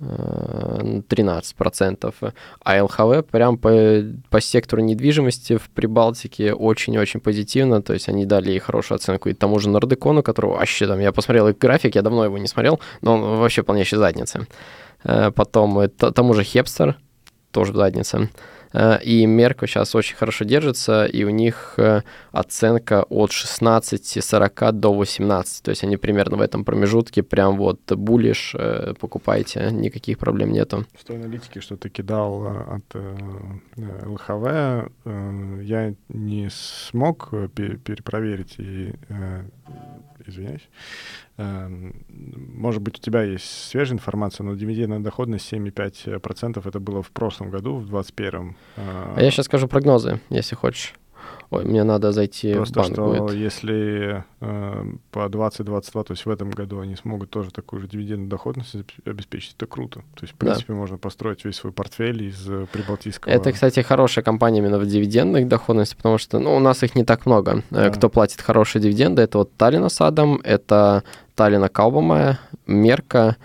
[0.00, 2.32] 13%.
[2.64, 8.58] А ЛХВ прям по, по сектору недвижимости в Прибалтике очень-очень позитивно, то есть они дали
[8.58, 12.24] хорошую оценку и тому же Нордекону, которого вообще там, я посмотрел их график, я давно
[12.24, 14.46] его не смотрел, но он вообще полнейшей задницы.
[15.04, 16.96] Э, потом тому же Хепстер,
[17.50, 18.28] тоже задница.
[18.74, 24.92] Э, и Мерко сейчас очень хорошо держится, и у них э, оценка от 16-40 до
[24.92, 25.62] 18.
[25.62, 30.84] То есть они примерно в этом промежутке прям вот булишь, э, покупайте, никаких проблем нету.
[30.94, 32.94] В той аналитике, что ты кидал от
[34.06, 34.90] ЛХВ,
[35.62, 37.30] я не смог
[37.84, 38.92] перепроверить и
[40.26, 40.68] извиняюсь.
[41.36, 47.10] Эм, может быть, у тебя есть свежая информация, но дивидендная доходность 7,5% это было в
[47.10, 48.56] прошлом году, в 2021.
[48.76, 50.94] А я сейчас скажу прогнозы, если хочешь.
[51.54, 53.36] Ой, мне надо зайти Просто в банк что будет.
[53.36, 58.28] если э, по 2022, то есть в этом году они смогут тоже такую же дивидендную
[58.28, 60.00] доходность обеспечить, это круто.
[60.14, 60.74] То есть, в принципе, да.
[60.74, 63.32] можно построить весь свой портфель из э, прибалтийского...
[63.32, 67.04] Это, кстати, хорошая компания именно в дивидендных доходности, потому что, ну, у нас их не
[67.04, 67.62] так много.
[67.70, 67.90] Э, да.
[67.90, 73.36] Кто платит хорошие дивиденды, это вот Таллина Садом, это Таллина Калбамая, Мерка,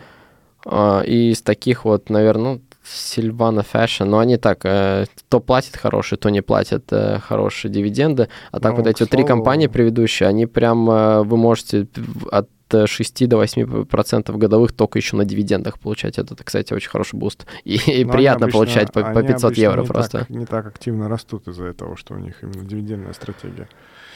[0.65, 6.17] и из таких вот, наверное, ну, Silvano Fashion, но они так, э, то платят хорошие,
[6.17, 10.29] то не платят э, хорошие дивиденды, а так ну, вот эти вот три компании предыдущие,
[10.29, 11.87] они прям, э, вы можете
[12.31, 12.49] от
[12.85, 16.19] 6 до 8 процентов годовых только еще на дивидендах получать.
[16.19, 17.47] Это, кстати, очень хороший boost.
[17.63, 20.19] И, и приятно обычно, получать по, по 500 евро не просто.
[20.19, 23.67] Так, не так активно растут из-за того, что у них именно дивидендная стратегия.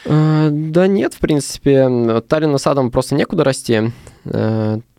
[0.04, 2.20] Да нет, в принципе.
[2.28, 3.90] Tallinna Sadam просто некуда расти.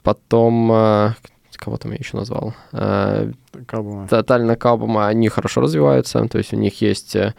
[0.03, 1.13] Потом,
[1.65, 2.53] кого там я еще назвал?
[2.71, 3.31] Э,
[3.65, 4.07] Кабума.
[4.07, 7.33] Тотально Кабума, они хорошо развиваются, то есть у них есть э,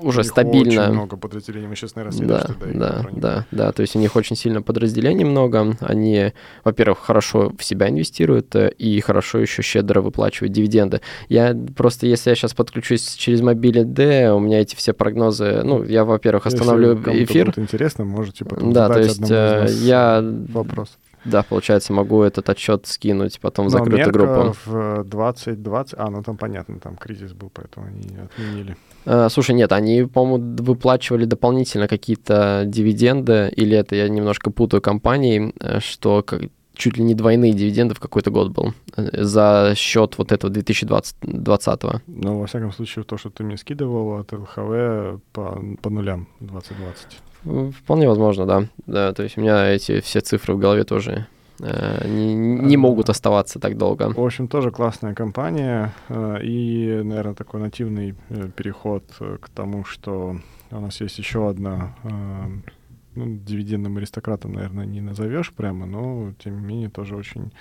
[0.00, 0.82] уже У них стабильно.
[0.84, 1.68] Очень много подразделений.
[1.68, 3.20] Мы сейчас, наверное, Да, да, них.
[3.20, 3.72] да, да.
[3.72, 5.76] То есть у них очень сильно подразделений много.
[5.80, 6.32] Они,
[6.64, 11.00] во-первых, хорошо в себя инвестируют э, и хорошо еще щедро выплачивают дивиденды.
[11.28, 15.82] Я просто, если я сейчас подключусь через мобиле D, у меня эти все прогнозы, ну,
[15.84, 17.46] я, во-первых, Если остановлю кому-то эфир.
[17.46, 20.98] будет интересно, можете потом Да, то задать есть одному из нас я, вопрос.
[21.24, 24.56] Да, получается, могу этот отчет скинуть потом в закрытую группу.
[24.66, 25.94] в 2020...
[25.98, 28.76] А, ну там понятно, там кризис был, поэтому они отменили.
[29.06, 35.52] Э, Слушай, нет, они, по-моему, выплачивали дополнительно какие-то дивиденды, или это я немножко путаю компании,
[35.60, 36.42] э, что как-
[36.74, 41.82] чуть ли не двойные дивиденды в какой-то год был э, за счет вот этого 2020.
[42.06, 47.06] Но, во всяком случае, то, что ты мне скидывал от ЛХВ по, по нулям 2020.
[47.44, 48.64] Э, Вполне возможно, да.
[48.86, 49.12] да.
[49.12, 51.26] То есть у меня эти все цифры в голове тоже
[51.60, 54.12] э, не, не могут оставаться так долго.
[54.12, 55.92] В общем, тоже классная компания.
[56.08, 60.36] э, И, наверное, такой нативный э, переход э, к тому, что
[60.70, 62.10] у нас есть еще одна э,
[63.14, 67.52] ну, дивидендным аристократом, наверное, не назовешь прямо, но тем не менее тоже очень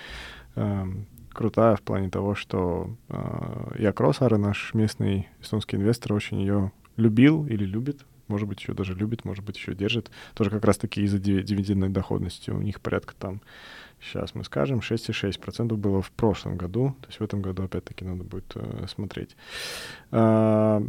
[0.56, 0.86] э,
[1.32, 7.46] крутая в плане того, что э, Як Росара, наш местный эстонский инвестор, очень ее любил
[7.46, 10.10] или любит, может быть, еще даже любит, может быть, еще держит.
[10.34, 12.52] Тоже как раз-таки из-за диви- дивидендной доходности.
[12.52, 13.42] У них порядка там,
[14.02, 16.96] сейчас мы скажем, 6,6% было в прошлом году.
[17.02, 19.36] То есть в этом году, опять-таки, надо будет э, смотреть.
[20.12, 20.82] А,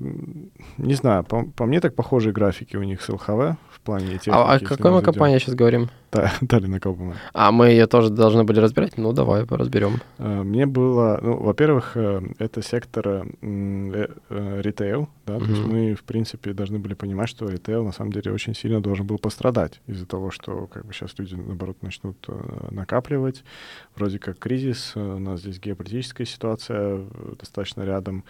[0.79, 4.31] не знаю, по, по мне так похожие графики у них с ЛХВ в плане техники.
[4.31, 5.91] А о если какой мы компании сейчас говорим?
[6.15, 7.17] Та- Таллина Кауфмана.
[7.33, 8.97] А мы ее тоже должны были разбирать?
[8.99, 9.95] Ну, давай разберем.
[10.19, 13.25] Э, Мне было, ну, во-первых, э, это сектор э,
[14.63, 18.33] ритейл, да, то есть мы, в принципе, должны были понимать, что ритейл на самом деле
[18.33, 22.17] очень сильно должен был пострадать из-за того, что как бы сейчас люди, наоборот, начнут
[22.71, 23.43] накапливать.
[23.97, 27.01] Вроде как кризис, у нас здесь геополитическая ситуация
[27.39, 28.23] достаточно рядом,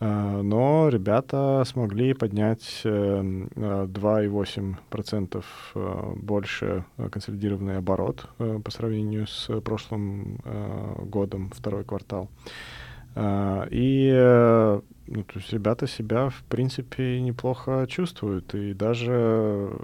[0.00, 5.44] но ребята смогли поднять э, э, 2,8%
[5.74, 12.28] э, больше э, консолидированный оборот э, по сравнению с прошлым э, годом, второй квартал.
[13.14, 18.54] Э, И э, ну, то есть ребята себя, в принципе, неплохо чувствуют.
[18.54, 19.76] И даже, э,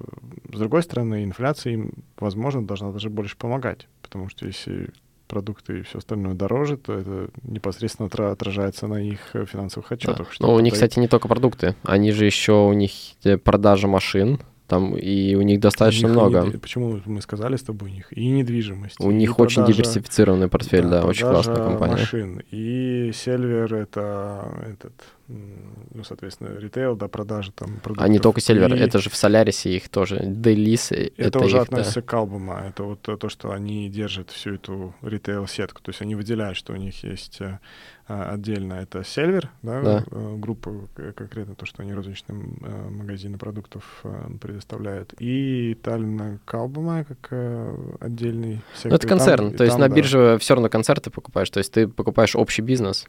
[0.53, 3.89] с другой стороны, инфляция им, возможно, должна даже больше помогать.
[4.03, 4.91] Потому что если
[5.29, 9.95] продукты и все остальное дороже, то это непосредственно отра- отражается на их э, финансовых Да.
[9.95, 10.33] отчетах.
[10.33, 11.75] что Ну, у них, кстати, не только продукты.
[11.85, 12.91] Они же еще, у них
[13.25, 16.41] э, продажа машин, там, и у них достаточно У них много.
[16.47, 18.13] недви- Почему мы сказали с тобой у них?
[18.17, 18.99] И недвижимость.
[19.01, 21.97] У и них очень продажа- диверсифицированный портфель, да, очень продажа классная компания.
[21.97, 22.43] машин.
[22.51, 24.93] И Сельвер это этот,
[25.29, 28.05] ну, соответственно, ритейл, да, продажи там продуктов.
[28.05, 30.21] А не только Сильвер, И это же в Солярисе их тоже.
[30.25, 31.63] Делис, это, это, уже их, да.
[31.63, 32.65] относится к Албума.
[32.69, 35.83] Это вот то, что они держат всю эту ритейл-сетку.
[35.83, 37.59] То есть они выделяют, что у них есть э,
[38.11, 40.05] отдельно это Сельвер, да, Да.
[40.11, 45.15] э, группа, к- конкретно то, что они розничным э, магазины продуктов э, предоставляют.
[45.19, 48.91] И Таллина Калбума как э, отдельный сектор.
[48.91, 49.49] Ну, это там- концерн.
[49.49, 49.95] и то есть там, на да.
[49.95, 51.51] бирже все равно концерты покупаешь.
[51.51, 53.07] То есть ты покупаешь общий бизнес.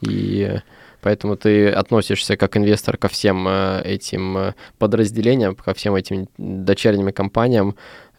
[0.00, 0.60] И
[1.00, 7.12] поэтому ты относишься как инвестор ко всем э, этим э, подразделениям, ко всем этим дочерним
[7.12, 7.74] компаниям.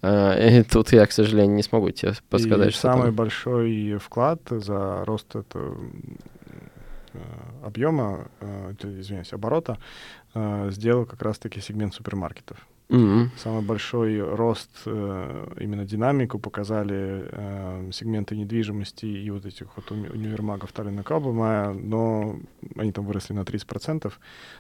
[0.06, 3.16] Э, И тут я, к сожалению, не смогу тебе подсказать, и что самый там.
[3.16, 5.78] большой вклад за рост этого
[7.14, 7.20] э,
[7.64, 9.78] объема, э, извиняюсь, оборота,
[10.36, 12.58] э, сделал как раз-таки сегмент супермаркетов.
[12.90, 13.32] Мгм.
[13.38, 20.12] Самый большой рост, э, именно динамику показали э, сегменты недвижимости и вот этих вот уни-
[20.12, 22.36] универмагов Таллина Кабума, но
[22.76, 24.14] они там выросли на 30%,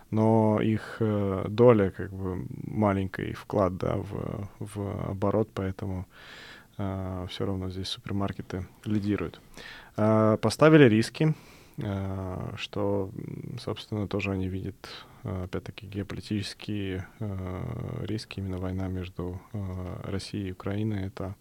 [0.09, 6.05] но их э, доля как бы маленький вклад да, в, в оборот, поэтому
[6.77, 9.39] все равно здесь супермаркеты лидируют.
[9.97, 14.75] Э, Поставили риски, э, что, м, собственно, тоже они видят,
[15.23, 21.35] э, опять-таки, геополитические э, риски, именно война между э, Россией и Украиной, это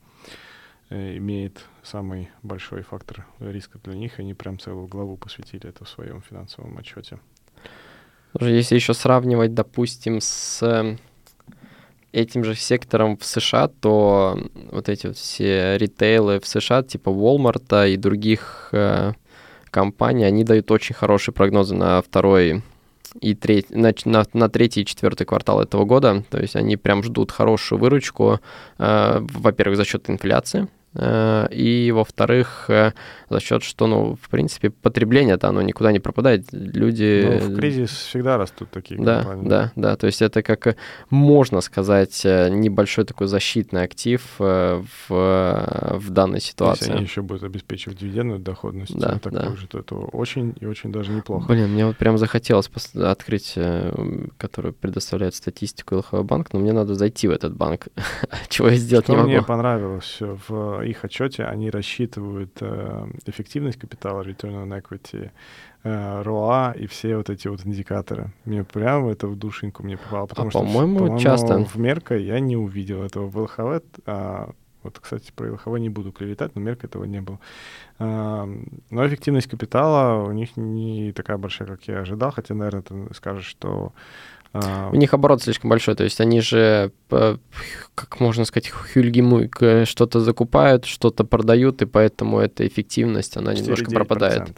[0.91, 5.89] э, имеет самый большой фактор риска для них, они прям целую главу посвятили это в
[5.89, 7.21] своем финансовом отчете.
[8.41, 10.97] Если еще сравнивать, допустим, с э,
[12.11, 14.37] этим же сектором в США, то
[14.73, 19.13] вот эти вот все ритейлы в США, типа Walmart и других э,
[19.75, 22.63] компаний, они дают очень хорошие прогнозы на второй
[23.21, 26.23] и третий, на, на, на третий и четвертый квартал этого года.
[26.31, 28.41] То есть они прям ждут хорошую выручку,
[28.79, 32.93] э, во-первых, за счет инфляции, и, во-вторых, э,
[33.29, 36.47] за счет, что, ну, в принципе, потребление-то оно никуда не пропадает.
[36.53, 37.41] Люди...
[37.43, 39.49] Ну, в кризис всегда растут такие да, компании.
[39.49, 40.77] Да, да, то есть это как,
[41.11, 46.85] можно сказать, небольшой такой защитный актив в, в данной ситуации.
[46.85, 49.57] Если они еще будут обеспечивать дивидендную доходность, да, такую да.
[49.57, 51.47] же, то это очень и очень даже неплохо.
[51.49, 53.59] Блин, мне вот прям захотелось открыть,
[54.39, 57.89] который предоставляет статистику ЛХВ банк, но мне надо зайти в этот банк,
[58.49, 59.31] чего я сделать Что не могу.
[59.31, 65.31] мне понравилось в их отчете, они рассчитывают э, эффективность капитала, return on equity,
[65.83, 68.33] э, ROA и все вот эти вот индикаторы.
[68.45, 71.65] Мне прямо это в душеньку мне попало, потому а, что, по-моему, по-моему, часто.
[71.65, 73.83] в Мерка я не увидел этого в ЛХВ.
[74.07, 74.51] А,
[74.83, 77.41] вот, кстати, про ЛХВ не буду клеветать, но Мерка этого не было.
[77.99, 78.49] А,
[78.91, 83.47] но эффективность капитала у них не такая большая, как я ожидал, хотя, наверное, ты скажешь,
[83.47, 83.93] что
[84.55, 90.85] у них оборот слишком большой, то есть они же, как можно сказать, хюльгимуйк, что-то закупают,
[90.85, 94.57] что-то продают, и поэтому эта эффективность, она немножко пропадает.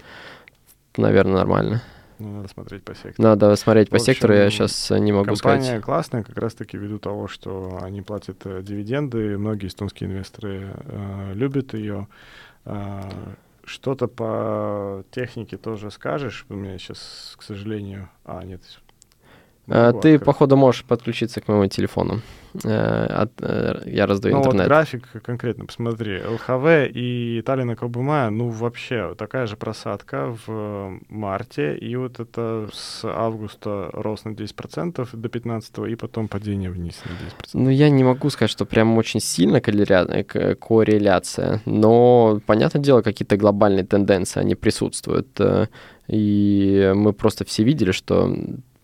[0.96, 1.82] Наверное, нормально.
[2.18, 3.28] Ну, надо смотреть по сектору.
[3.28, 5.60] Надо смотреть по общем, сектору, я сейчас не могу компания сказать.
[5.60, 11.32] Компания классная, как раз-таки ввиду того, что они платят э, дивиденды, многие эстонские инвесторы э,
[11.34, 12.08] любят ее.
[12.64, 13.02] Э,
[13.64, 16.46] что-то по технике тоже скажешь?
[16.48, 18.08] У меня сейчас, к сожалению...
[18.24, 18.62] А, нет,
[19.68, 22.20] а, ты, походу, можешь подключиться к моему телефону.
[22.64, 24.62] Э, э, я раздаю ну, интернет.
[24.62, 26.22] Вот график конкретно, посмотри.
[26.24, 33.04] ЛХВ и Таллина Кобума, ну, вообще, такая же просадка в марте, и вот это с
[33.04, 37.50] августа рост на 10% до 15 и потом падение вниз на 10%.
[37.54, 43.84] Ну, я не могу сказать, что прям очень сильно корреляция, но, понятное дело, какие-то глобальные
[43.84, 45.28] тенденции, они присутствуют.
[45.40, 45.66] Э,
[46.08, 48.32] и мы просто все видели, что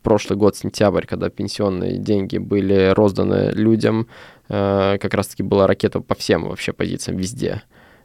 [0.03, 4.09] прошлый год, сентябрь, когда пенсионные деньги были розданы людям,
[4.49, 7.63] э, как раз-таки была ракета по всем вообще позициям везде.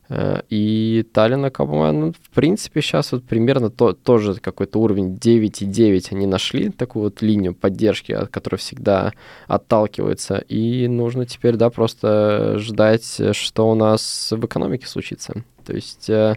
[0.10, 6.08] Э, и Таллина Кабума, ну, в принципе, сейчас вот примерно то, тоже какой-то уровень 9,9
[6.12, 9.14] они нашли, такую вот линию поддержки, от которой всегда
[9.48, 10.38] отталкиваются.
[10.48, 15.44] И нужно теперь, да, просто ждать, что у нас в экономике случится.
[15.66, 16.36] То есть э,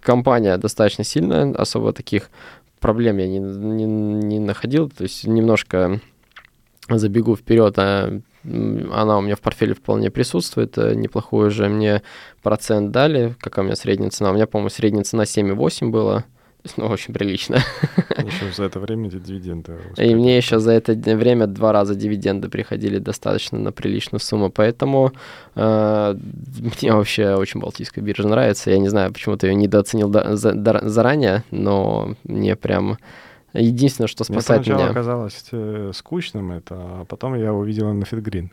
[0.00, 2.30] компания достаточно сильная, особо таких
[2.82, 4.90] проблем я не, не, не находил.
[4.90, 6.00] То есть немножко
[6.90, 10.76] забегу вперед, а она у меня в портфеле вполне присутствует.
[10.76, 12.02] Э, неплохой уже мне
[12.42, 13.34] процент дали.
[13.40, 14.30] Какая у меня средняя цена?
[14.30, 16.24] У меня, по-моему, средняя цена 7,8 была.
[16.76, 17.56] Ну, очень прилично.
[18.18, 19.78] Еще за это время эти дивиденды.
[19.96, 24.50] И мне еще за это время два раза дивиденды приходили достаточно на приличную сумму.
[24.50, 25.12] Поэтому
[25.56, 26.16] э,
[26.80, 28.70] мне вообще очень Балтийская биржа нравится.
[28.70, 32.98] Я не знаю, почему ты ее недооценил до, за, до, заранее, но мне прям
[33.54, 34.88] Единственное, что спасает Мне меня...
[34.88, 38.50] оказалось э, скучным это, а потом я увидел на Фитгрин.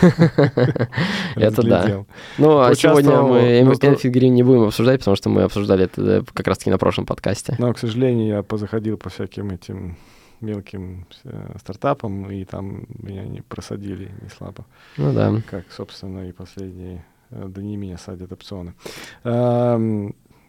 [1.36, 2.04] Это да.
[2.38, 6.46] Ну, а сегодня мы Фитгрин не будем обсуждать, потому что мы обсуждали это э, как
[6.46, 7.56] раз-таки на прошлом подкасте.
[7.58, 9.96] Но, к сожалению, я позаходил по всяким этим
[10.40, 14.64] мелким э, стартапам, и там меня не просадили не слабо.
[14.96, 15.42] Ну да.
[15.50, 18.72] Как, собственно, и последние дни меня садят опционы.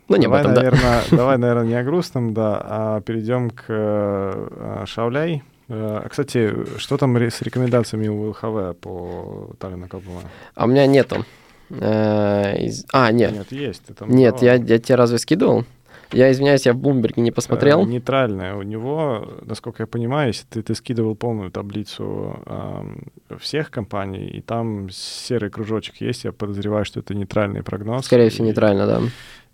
[0.09, 1.03] Эм, ну, не давай, об этом, наверное, да.
[1.17, 5.43] Давай, наверное, не о грустном, да, а перейдем к э, Шауляй.
[5.67, 10.21] Э, кстати, что там с рекомендациями у ЛХВ по Таллину Кабума?
[10.55, 11.25] А у меня нету.
[11.69, 12.69] Э.
[12.91, 13.31] А, нет.
[13.31, 13.85] Нет, есть.
[13.85, 15.65] Ты там нет, я, я тебе разве скидывал?
[16.11, 17.83] Я извиняюсь, я в Блумберге не посмотрел.
[17.83, 23.69] Э, нейтральная у него, насколько я понимаю, если ты, ты скидывал полную таблицу э, всех
[23.69, 28.05] компаний, и там серый кружочек есть, я подозреваю, что это нейтральный прогноз.
[28.05, 29.01] Скорее всего, нейтрально, да.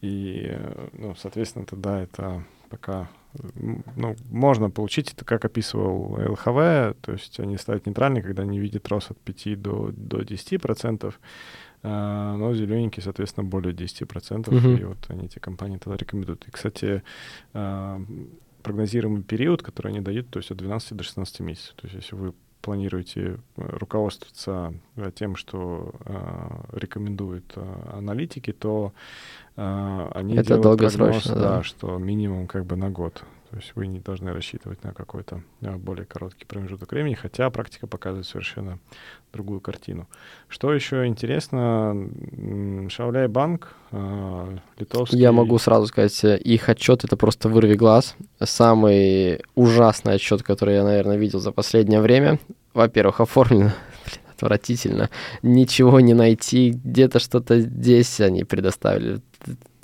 [0.02, 0.58] И,
[0.94, 3.10] ну, соответственно, тогда это пока
[3.96, 8.88] ну, можно получить это, как описывал ЛХВ, то есть они ставят нейтральный, когда они видят
[8.88, 11.14] рост от 5 до, до 10%,
[11.84, 14.80] а, но зелененький, соответственно, более 10%, uh-huh.
[14.80, 16.48] и вот они эти компании тогда рекомендуют.
[16.48, 17.04] И, кстати,
[17.54, 18.02] а,
[18.64, 21.76] прогнозируемый период, который они дают, то есть от 12 до 16 месяцев.
[21.76, 22.34] То есть если вы
[22.66, 24.74] планируете э, руководствоваться
[25.14, 28.92] тем, что э, рекомендуют э, аналитики, то
[29.56, 31.36] они Это делают прогноз, да.
[31.36, 33.24] да, что минимум как бы на год.
[33.50, 37.88] То есть вы не должны рассчитывать на какой-то э, более короткий промежуток времени, хотя практика
[37.88, 38.80] показывает совершенно
[39.32, 40.08] другую картину.
[40.48, 42.10] Что еще интересно,
[42.90, 45.20] Шауляй банк, э, литовский...
[45.20, 48.16] Я могу сразу сказать, э, их отчет это просто вырви глаз.
[48.42, 52.40] Самый ужасный отчет, который я, наверное, видел за последнее время.
[52.74, 53.72] Во-первых, оформлено
[54.34, 55.10] отвратительно.
[55.44, 59.22] Ничего не найти, где-то что-то здесь они предоставили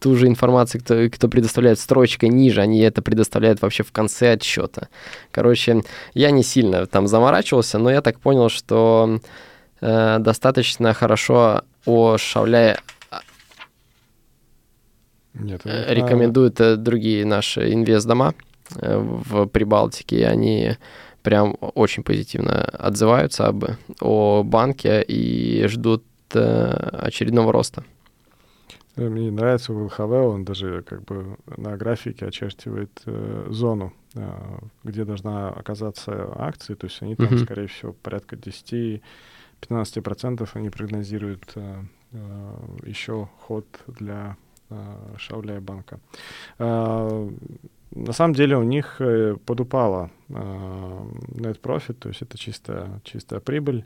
[0.01, 4.87] ту же информацию, кто, кто предоставляет строчкой ниже, они это предоставляют вообще в конце отчета.
[5.31, 5.83] Короче,
[6.15, 9.19] я не сильно там заморачивался, но я так понял, что
[9.79, 12.79] э, достаточно хорошо о Шауляе
[15.35, 18.33] Нет, э, рекомендуют э, другие наши инвест-дома
[18.77, 20.77] э, в Прибалтике, и они
[21.21, 23.65] прям очень позитивно отзываются об,
[23.99, 27.83] о банке и ждут очередного роста.
[28.95, 35.49] Мне нравится ЛХВ, он даже как бы на графике очерчивает э, зону, э, где должна
[35.49, 37.43] оказаться акции, то есть они там, mm-hmm.
[37.43, 42.54] скорее всего, порядка 10-15% они прогнозируют э, э,
[42.85, 44.35] еще ход для
[44.69, 46.00] э, Шауляя банка.
[46.60, 47.29] Э,
[47.94, 53.40] на самом деле у них э, подупала э, net profit, то есть это чистая, чистая
[53.40, 53.86] прибыль.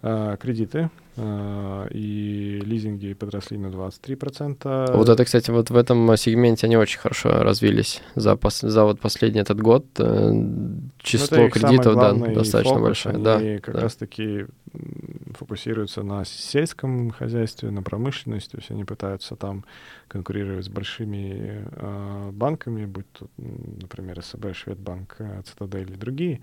[0.00, 4.96] Э, кредиты э, и лизинги подросли на 23%.
[4.96, 9.00] Вот это, кстати, вот в этом сегменте они очень хорошо развились за, пос, за вот
[9.00, 9.86] последний этот год.
[9.98, 10.30] Э,
[10.98, 13.14] число ну, кредитов да, достаточно фокус, большое.
[13.16, 13.80] Они да, как да.
[13.80, 14.46] раз-таки
[15.36, 19.64] фокусируются на сельском хозяйстве, на промышленности, то есть они пытаются там
[20.06, 26.40] конкурировать с большими э, банками, будь то, например, СБ, Шведбанк, Цитадель и другие.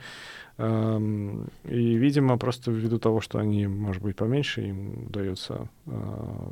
[0.57, 6.49] Эм, и, видимо, просто ввиду того, что они, может быть, поменьше, им удается э,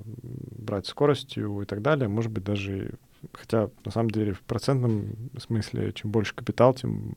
[0.59, 2.91] брать скоростью и так далее, может быть, даже
[3.31, 7.15] Хотя, на самом деле, в процентном смысле, чем больше капитал, тем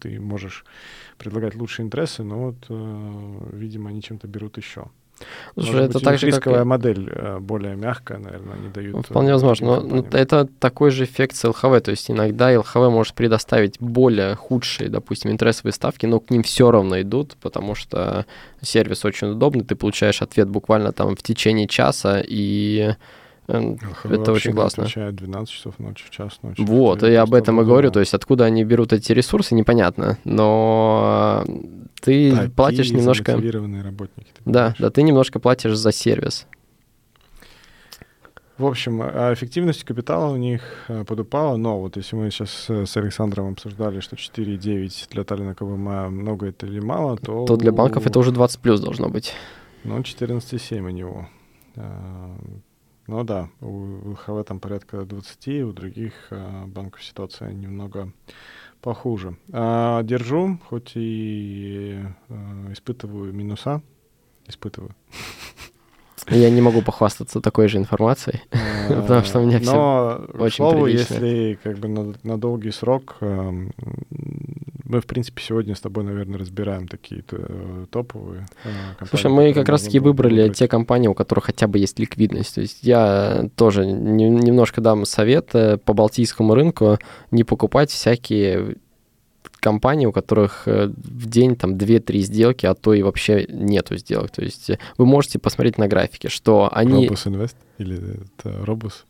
[0.00, 0.64] ты можешь
[1.16, 4.90] предлагать лучшие интересы, но вот, э, видимо, они чем-то берут еще.
[5.54, 6.64] Слушай, Может это быть, так же, как...
[6.64, 8.94] модель э, более мягкая, наверное, они дают...
[8.94, 13.14] Ну, вполне возможно, но это такой же эффект с ЛХВ, то есть иногда ЛХВ может
[13.14, 18.26] предоставить более худшие, допустим, интересовые ставки, но к ним все равно идут, потому что
[18.60, 22.94] сервис очень удобный, ты получаешь ответ буквально там в течение часа, и
[23.50, 24.84] Эм, это очень классно.
[24.84, 26.60] Включает 12 часов ночи, в час ночи.
[26.60, 27.90] Вот, я об этом и говорю.
[27.90, 30.18] То есть откуда они берут эти ресурсы, непонятно.
[30.24, 31.44] Но
[32.00, 33.32] ты Такие платишь немножко...
[33.32, 34.30] работники.
[34.44, 36.46] Да, да, ты немножко платишь за сервис.
[38.58, 42.96] В общем, а эффективность капитала у них э, подупала, но вот если мы сейчас с
[42.96, 47.44] Александром обсуждали, что 4,9 для Таллина КВМ много это или мало, то...
[47.44, 49.32] То для банков это уже 20 плюс должно быть.
[49.84, 51.28] Ну, 14,7 у него.
[51.76, 52.36] Э,
[53.08, 58.12] ну да, у ХВ там порядка 20, у других а, банков ситуация немного
[58.80, 59.36] похуже.
[59.52, 61.98] А, держу, хоть и
[62.28, 63.82] а, испытываю минуса.
[64.46, 64.94] Испытываю.
[66.30, 68.42] Я не могу похвастаться такой же информацией,
[68.88, 73.16] потому что у меня все очень слову, если как бы на, на долгий срок
[74.88, 78.68] мы, в принципе, сегодня с тобой, наверное, разбираем такие э, топовые э,
[78.98, 79.08] компании.
[79.10, 80.58] Слушай, мы как раз-таки выбрали выбрать.
[80.58, 82.54] те компании, у которых хотя бы есть ликвидность.
[82.54, 86.98] То есть я тоже не, немножко дам совет э, по балтийскому рынку
[87.30, 88.76] не покупать всякие
[89.60, 94.30] компании, у которых э, в день там 2-3 сделки, а то и вообще нету сделок.
[94.30, 97.06] То есть э, вы можете посмотреть на графике, что они...
[97.06, 99.06] Робус Инвест или это Робус?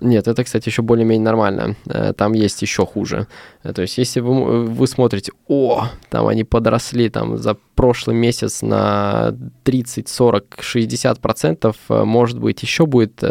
[0.00, 1.76] Нет, это, кстати, еще более-менее нормально.
[1.86, 3.26] Э, там есть еще хуже.
[3.62, 9.34] То есть если вы, вы смотрите, о, там они подросли там за прошлый месяц на
[9.64, 13.22] 30, 40, 60 процентов, может быть, еще будет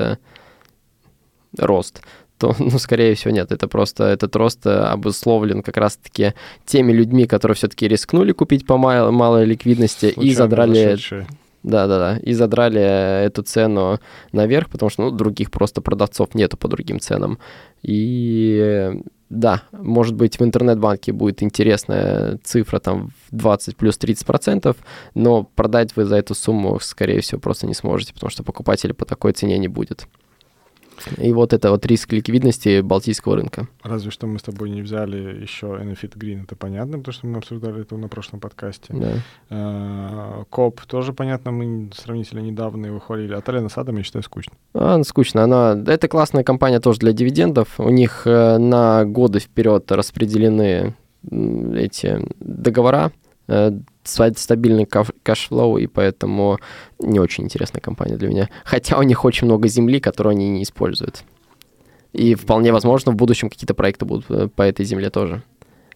[1.57, 2.01] рост
[2.37, 3.51] то, ну, скорее всего, нет.
[3.51, 6.33] Это просто, этот рост э, обусловлен как раз-таки
[6.65, 10.97] теми людьми, которые все-таки рискнули купить по мал- малой ликвидности Случайно и задрали...
[11.63, 13.99] Да-да-да, и задрали эту цену
[14.31, 17.39] наверх, потому что, ну, других просто продавцов нету по другим ценам.
[17.81, 18.93] И
[19.29, 24.77] да, может быть, в интернет-банке будет интересная цифра, там, 20 плюс 30 процентов,
[25.13, 29.05] но продать вы за эту сумму, скорее всего, просто не сможете, потому что покупателей по
[29.05, 30.07] такой цене не будет.
[31.17, 33.67] И вот это вот риск ликвидности балтийского рынка.
[33.83, 37.37] Разве что мы с тобой не взяли еще Enefit Green, это понятно, потому что мы
[37.37, 38.93] обсуждали это на прошлом подкасте.
[38.93, 39.13] Да.
[39.49, 43.33] А, Коп тоже понятно, мы сравнительно недавно его хвалили.
[43.33, 44.53] А Талена Садом, я считаю, скучно.
[44.73, 45.43] А, скучно.
[45.43, 45.77] Она...
[45.87, 47.79] Это классная компания тоже для дивидендов.
[47.79, 50.95] У них э, на годы вперед распределены
[51.29, 53.11] эти договора
[53.47, 53.71] э,
[54.07, 54.87] стабильный
[55.23, 56.59] cash flow, и поэтому
[56.99, 58.49] не очень интересная компания для меня.
[58.63, 61.23] Хотя у них очень много земли, которую они не используют.
[62.13, 65.43] И вполне возможно, в будущем какие-то проекты будут э, по этой земле тоже.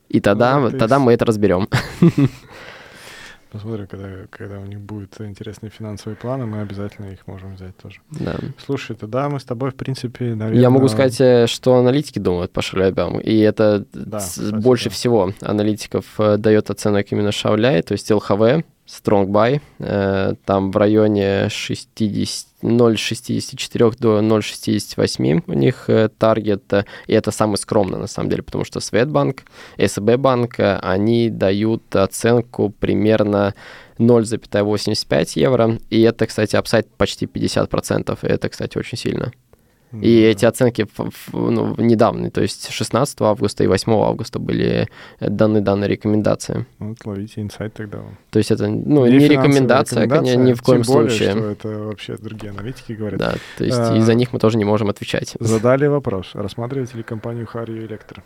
[0.10, 1.68] И тогда, ну, тогда мы это разберем.
[3.52, 8.00] Посмотрим, когда, когда у них будут интересные финансовые планы, мы обязательно их можем взять тоже.
[8.12, 8.36] Да.
[8.58, 10.62] Слушай, тогда мы с тобой, в принципе, наверное...
[10.62, 14.22] Я могу сказать, э, что аналитики думают по Шауляй банк, и это да,
[14.54, 14.92] больше да.
[14.92, 20.78] всего аналитиков э, дает оценок именно Шауляй, то есть LHV, Strong Buy, э, там в
[20.78, 28.08] районе 60, 0,64 до 0,68 у них э, target, э, и это самый скромный на
[28.08, 29.44] самом деле, потому что Swedbank,
[29.78, 33.56] SEB банк, они дают оценку примерно
[33.98, 39.32] 0,85 евро, и это, кстати, upside почти 50%, и это, кстати, очень сильно.
[39.94, 40.88] И эти оценки
[41.34, 44.88] ну, недавние, то есть 16 августа и 8 августа были
[45.20, 46.66] даны данные рекомендации.
[46.80, 48.00] Вот ловите инсайт тогда.
[48.30, 51.32] То есть это ну, не, не рекомендация, конечно, ни в коем более, случае.
[51.32, 53.20] что это вообще другие аналитики говорят.
[53.20, 55.36] Да, то есть а, из-за них мы тоже не можем отвечать.
[55.40, 58.24] Задали вопрос, рассматриваете ли компанию Харью Электро?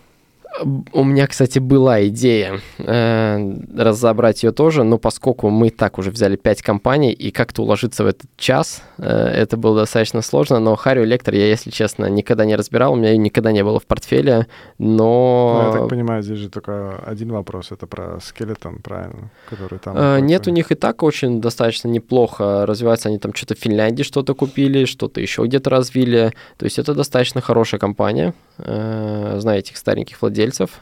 [0.63, 6.37] У меня, кстати, была идея э, разобрать ее тоже, но поскольку мы так уже взяли
[6.37, 11.03] 5 компаний, и как-то уложиться в этот час, э, это было достаточно сложно, но Харю
[11.03, 14.47] Электор я, если честно, никогда не разбирал, у меня ее никогда не было в портфеле,
[14.77, 15.61] но...
[15.61, 19.97] Ну, я так понимаю, здесь же только один вопрос, это про скелетон, правильно, который там...
[19.97, 24.03] Э, нет, у них и так очень достаточно неплохо развивается, они там что-то в Финляндии
[24.03, 29.77] что-то купили, что-то еще где-то развили, то есть это достаточно хорошая компания, э, знаете, этих
[29.77, 30.81] стареньких владельцев, владельцев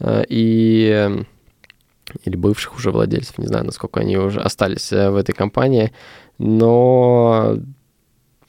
[0.00, 1.24] э, и
[2.24, 5.92] или бывших уже владельцев, не знаю, насколько они уже остались э, в этой компании,
[6.38, 7.56] но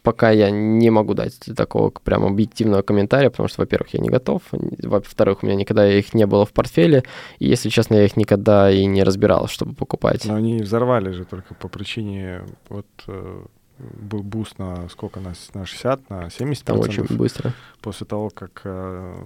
[0.02, 4.42] пока я не могу дать такого прям объективного комментария, потому что, во-первых, я не готов,
[4.52, 7.04] во-вторых, у меня никогда их не было в портфеле,
[7.38, 10.26] и, если честно, я их никогда и не разбирал, чтобы покупать.
[10.26, 13.46] Но они взорвали же только по причине вот э,
[13.80, 17.54] был boost на сколько, на, на 60, на 70 Там очень быстро.
[17.82, 19.24] После того, как э,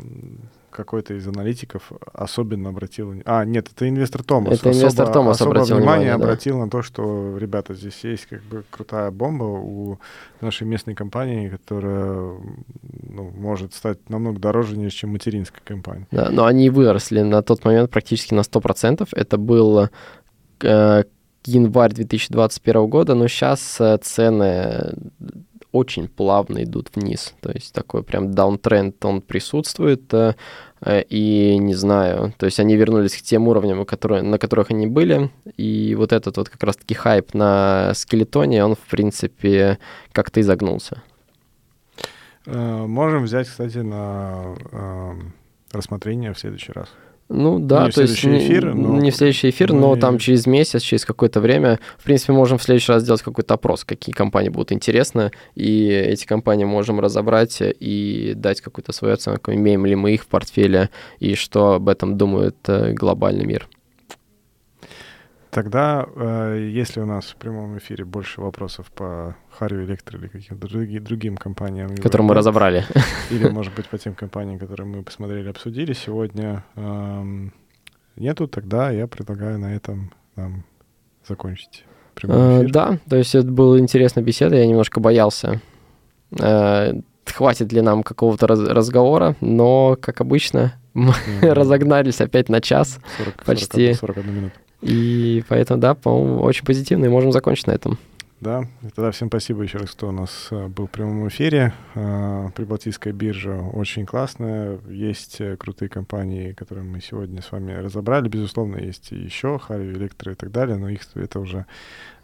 [0.76, 3.14] какой-то из аналитиков особенно обратил...
[3.26, 4.60] А, нет, это инвестор Томас.
[4.60, 6.24] Это инвестор особо, Томас особо обратил внимание, внимание, да.
[6.26, 10.00] обратил на то, что, ребята, здесь есть как бы крутая бомба у
[10.42, 12.38] нашей местной компании, которая
[13.10, 16.08] ну, может стать намного дороже, чем материнская компания.
[16.12, 19.08] Да, но они выросли на тот момент практически на 100%.
[19.12, 19.90] Это был
[20.62, 21.04] э,
[21.46, 24.94] январь 2021 года, но сейчас э, цены
[25.72, 27.34] очень плавно идут вниз.
[27.42, 30.14] То есть такой прям даунтренд, он присутствует.
[30.14, 30.34] Э,
[31.10, 35.30] и не знаю, то есть они вернулись к тем уровням, которые, на которых они были.
[35.58, 39.80] И вот этот вот как раз-таки хайп на скелетоне, он, в принципе,
[40.12, 41.02] как-то изогнулся.
[42.46, 44.56] Э, можем взять, кстати, на
[45.72, 46.90] рассмотрение в следующий раз.
[47.28, 48.98] Ну да, не то есть эфир, не, но...
[49.00, 50.00] не в следующий эфир, но, но и...
[50.00, 53.84] там через месяц, через какое-то время, в принципе, можем в следующий раз сделать какой-то опрос,
[53.84, 59.88] какие компании будут интересны, и эти компании можем разобрать и дать какую-то свою оценку, имеем
[59.88, 63.68] ли мы их в портфеле, и что об этом думает э, глобальный мир.
[65.56, 70.68] Тогда, э, если у нас в прямом эфире больше вопросов по Харю Электро или каким-то
[70.68, 71.96] другим, другим компаниям...
[71.96, 72.84] Которые мы разобрали.
[73.32, 77.54] Или, может быть, по тем компаниям, которые мы посмотрели, обсудили сегодня, эм,
[78.18, 80.66] нету, тогда я предлагаю на этом нам
[81.26, 81.86] закончить
[82.18, 82.70] эфир.
[82.70, 85.62] Да, то есть это была интересная беседа, я немножко боялся,
[86.38, 86.94] э,
[87.26, 93.46] хватит ли нам какого-то раз разговора, но, как обычно, мы разогнались опять на час 40,
[93.46, 93.94] почти.
[93.94, 94.52] 40, 41 минут.
[94.86, 97.98] И поэтому, да, по-моему, очень позитивно, и можем закончить на этом.
[98.42, 101.74] Да, и тогда всем спасибо еще раз, кто у нас э, был в прямом эфире.
[101.96, 104.78] Э, Прибалтийская биржа очень классная.
[104.88, 108.28] Есть э, крутые компании, которые мы сегодня с вами разобрали.
[108.28, 111.66] Безусловно, есть еще Харри, Электро и так далее, но их это уже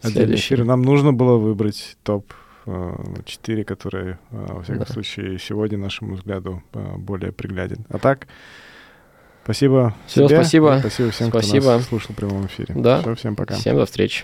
[0.03, 0.63] отдельный эфир.
[0.63, 2.31] Нам нужно было выбрать топ
[3.25, 4.93] 4, которые, во всяком да.
[4.93, 6.61] случае, сегодня, нашему взгляду,
[6.97, 7.87] более пригляден.
[7.89, 8.27] А так,
[9.51, 9.93] Спасибо.
[10.07, 10.37] Все, тебе.
[10.37, 10.77] спасибо.
[10.79, 11.59] Спасибо всем, спасибо.
[11.61, 12.73] кто нас слушал в прямом эфире.
[12.75, 13.01] Да.
[13.01, 13.55] Все, всем пока.
[13.55, 14.23] Всем до встречи.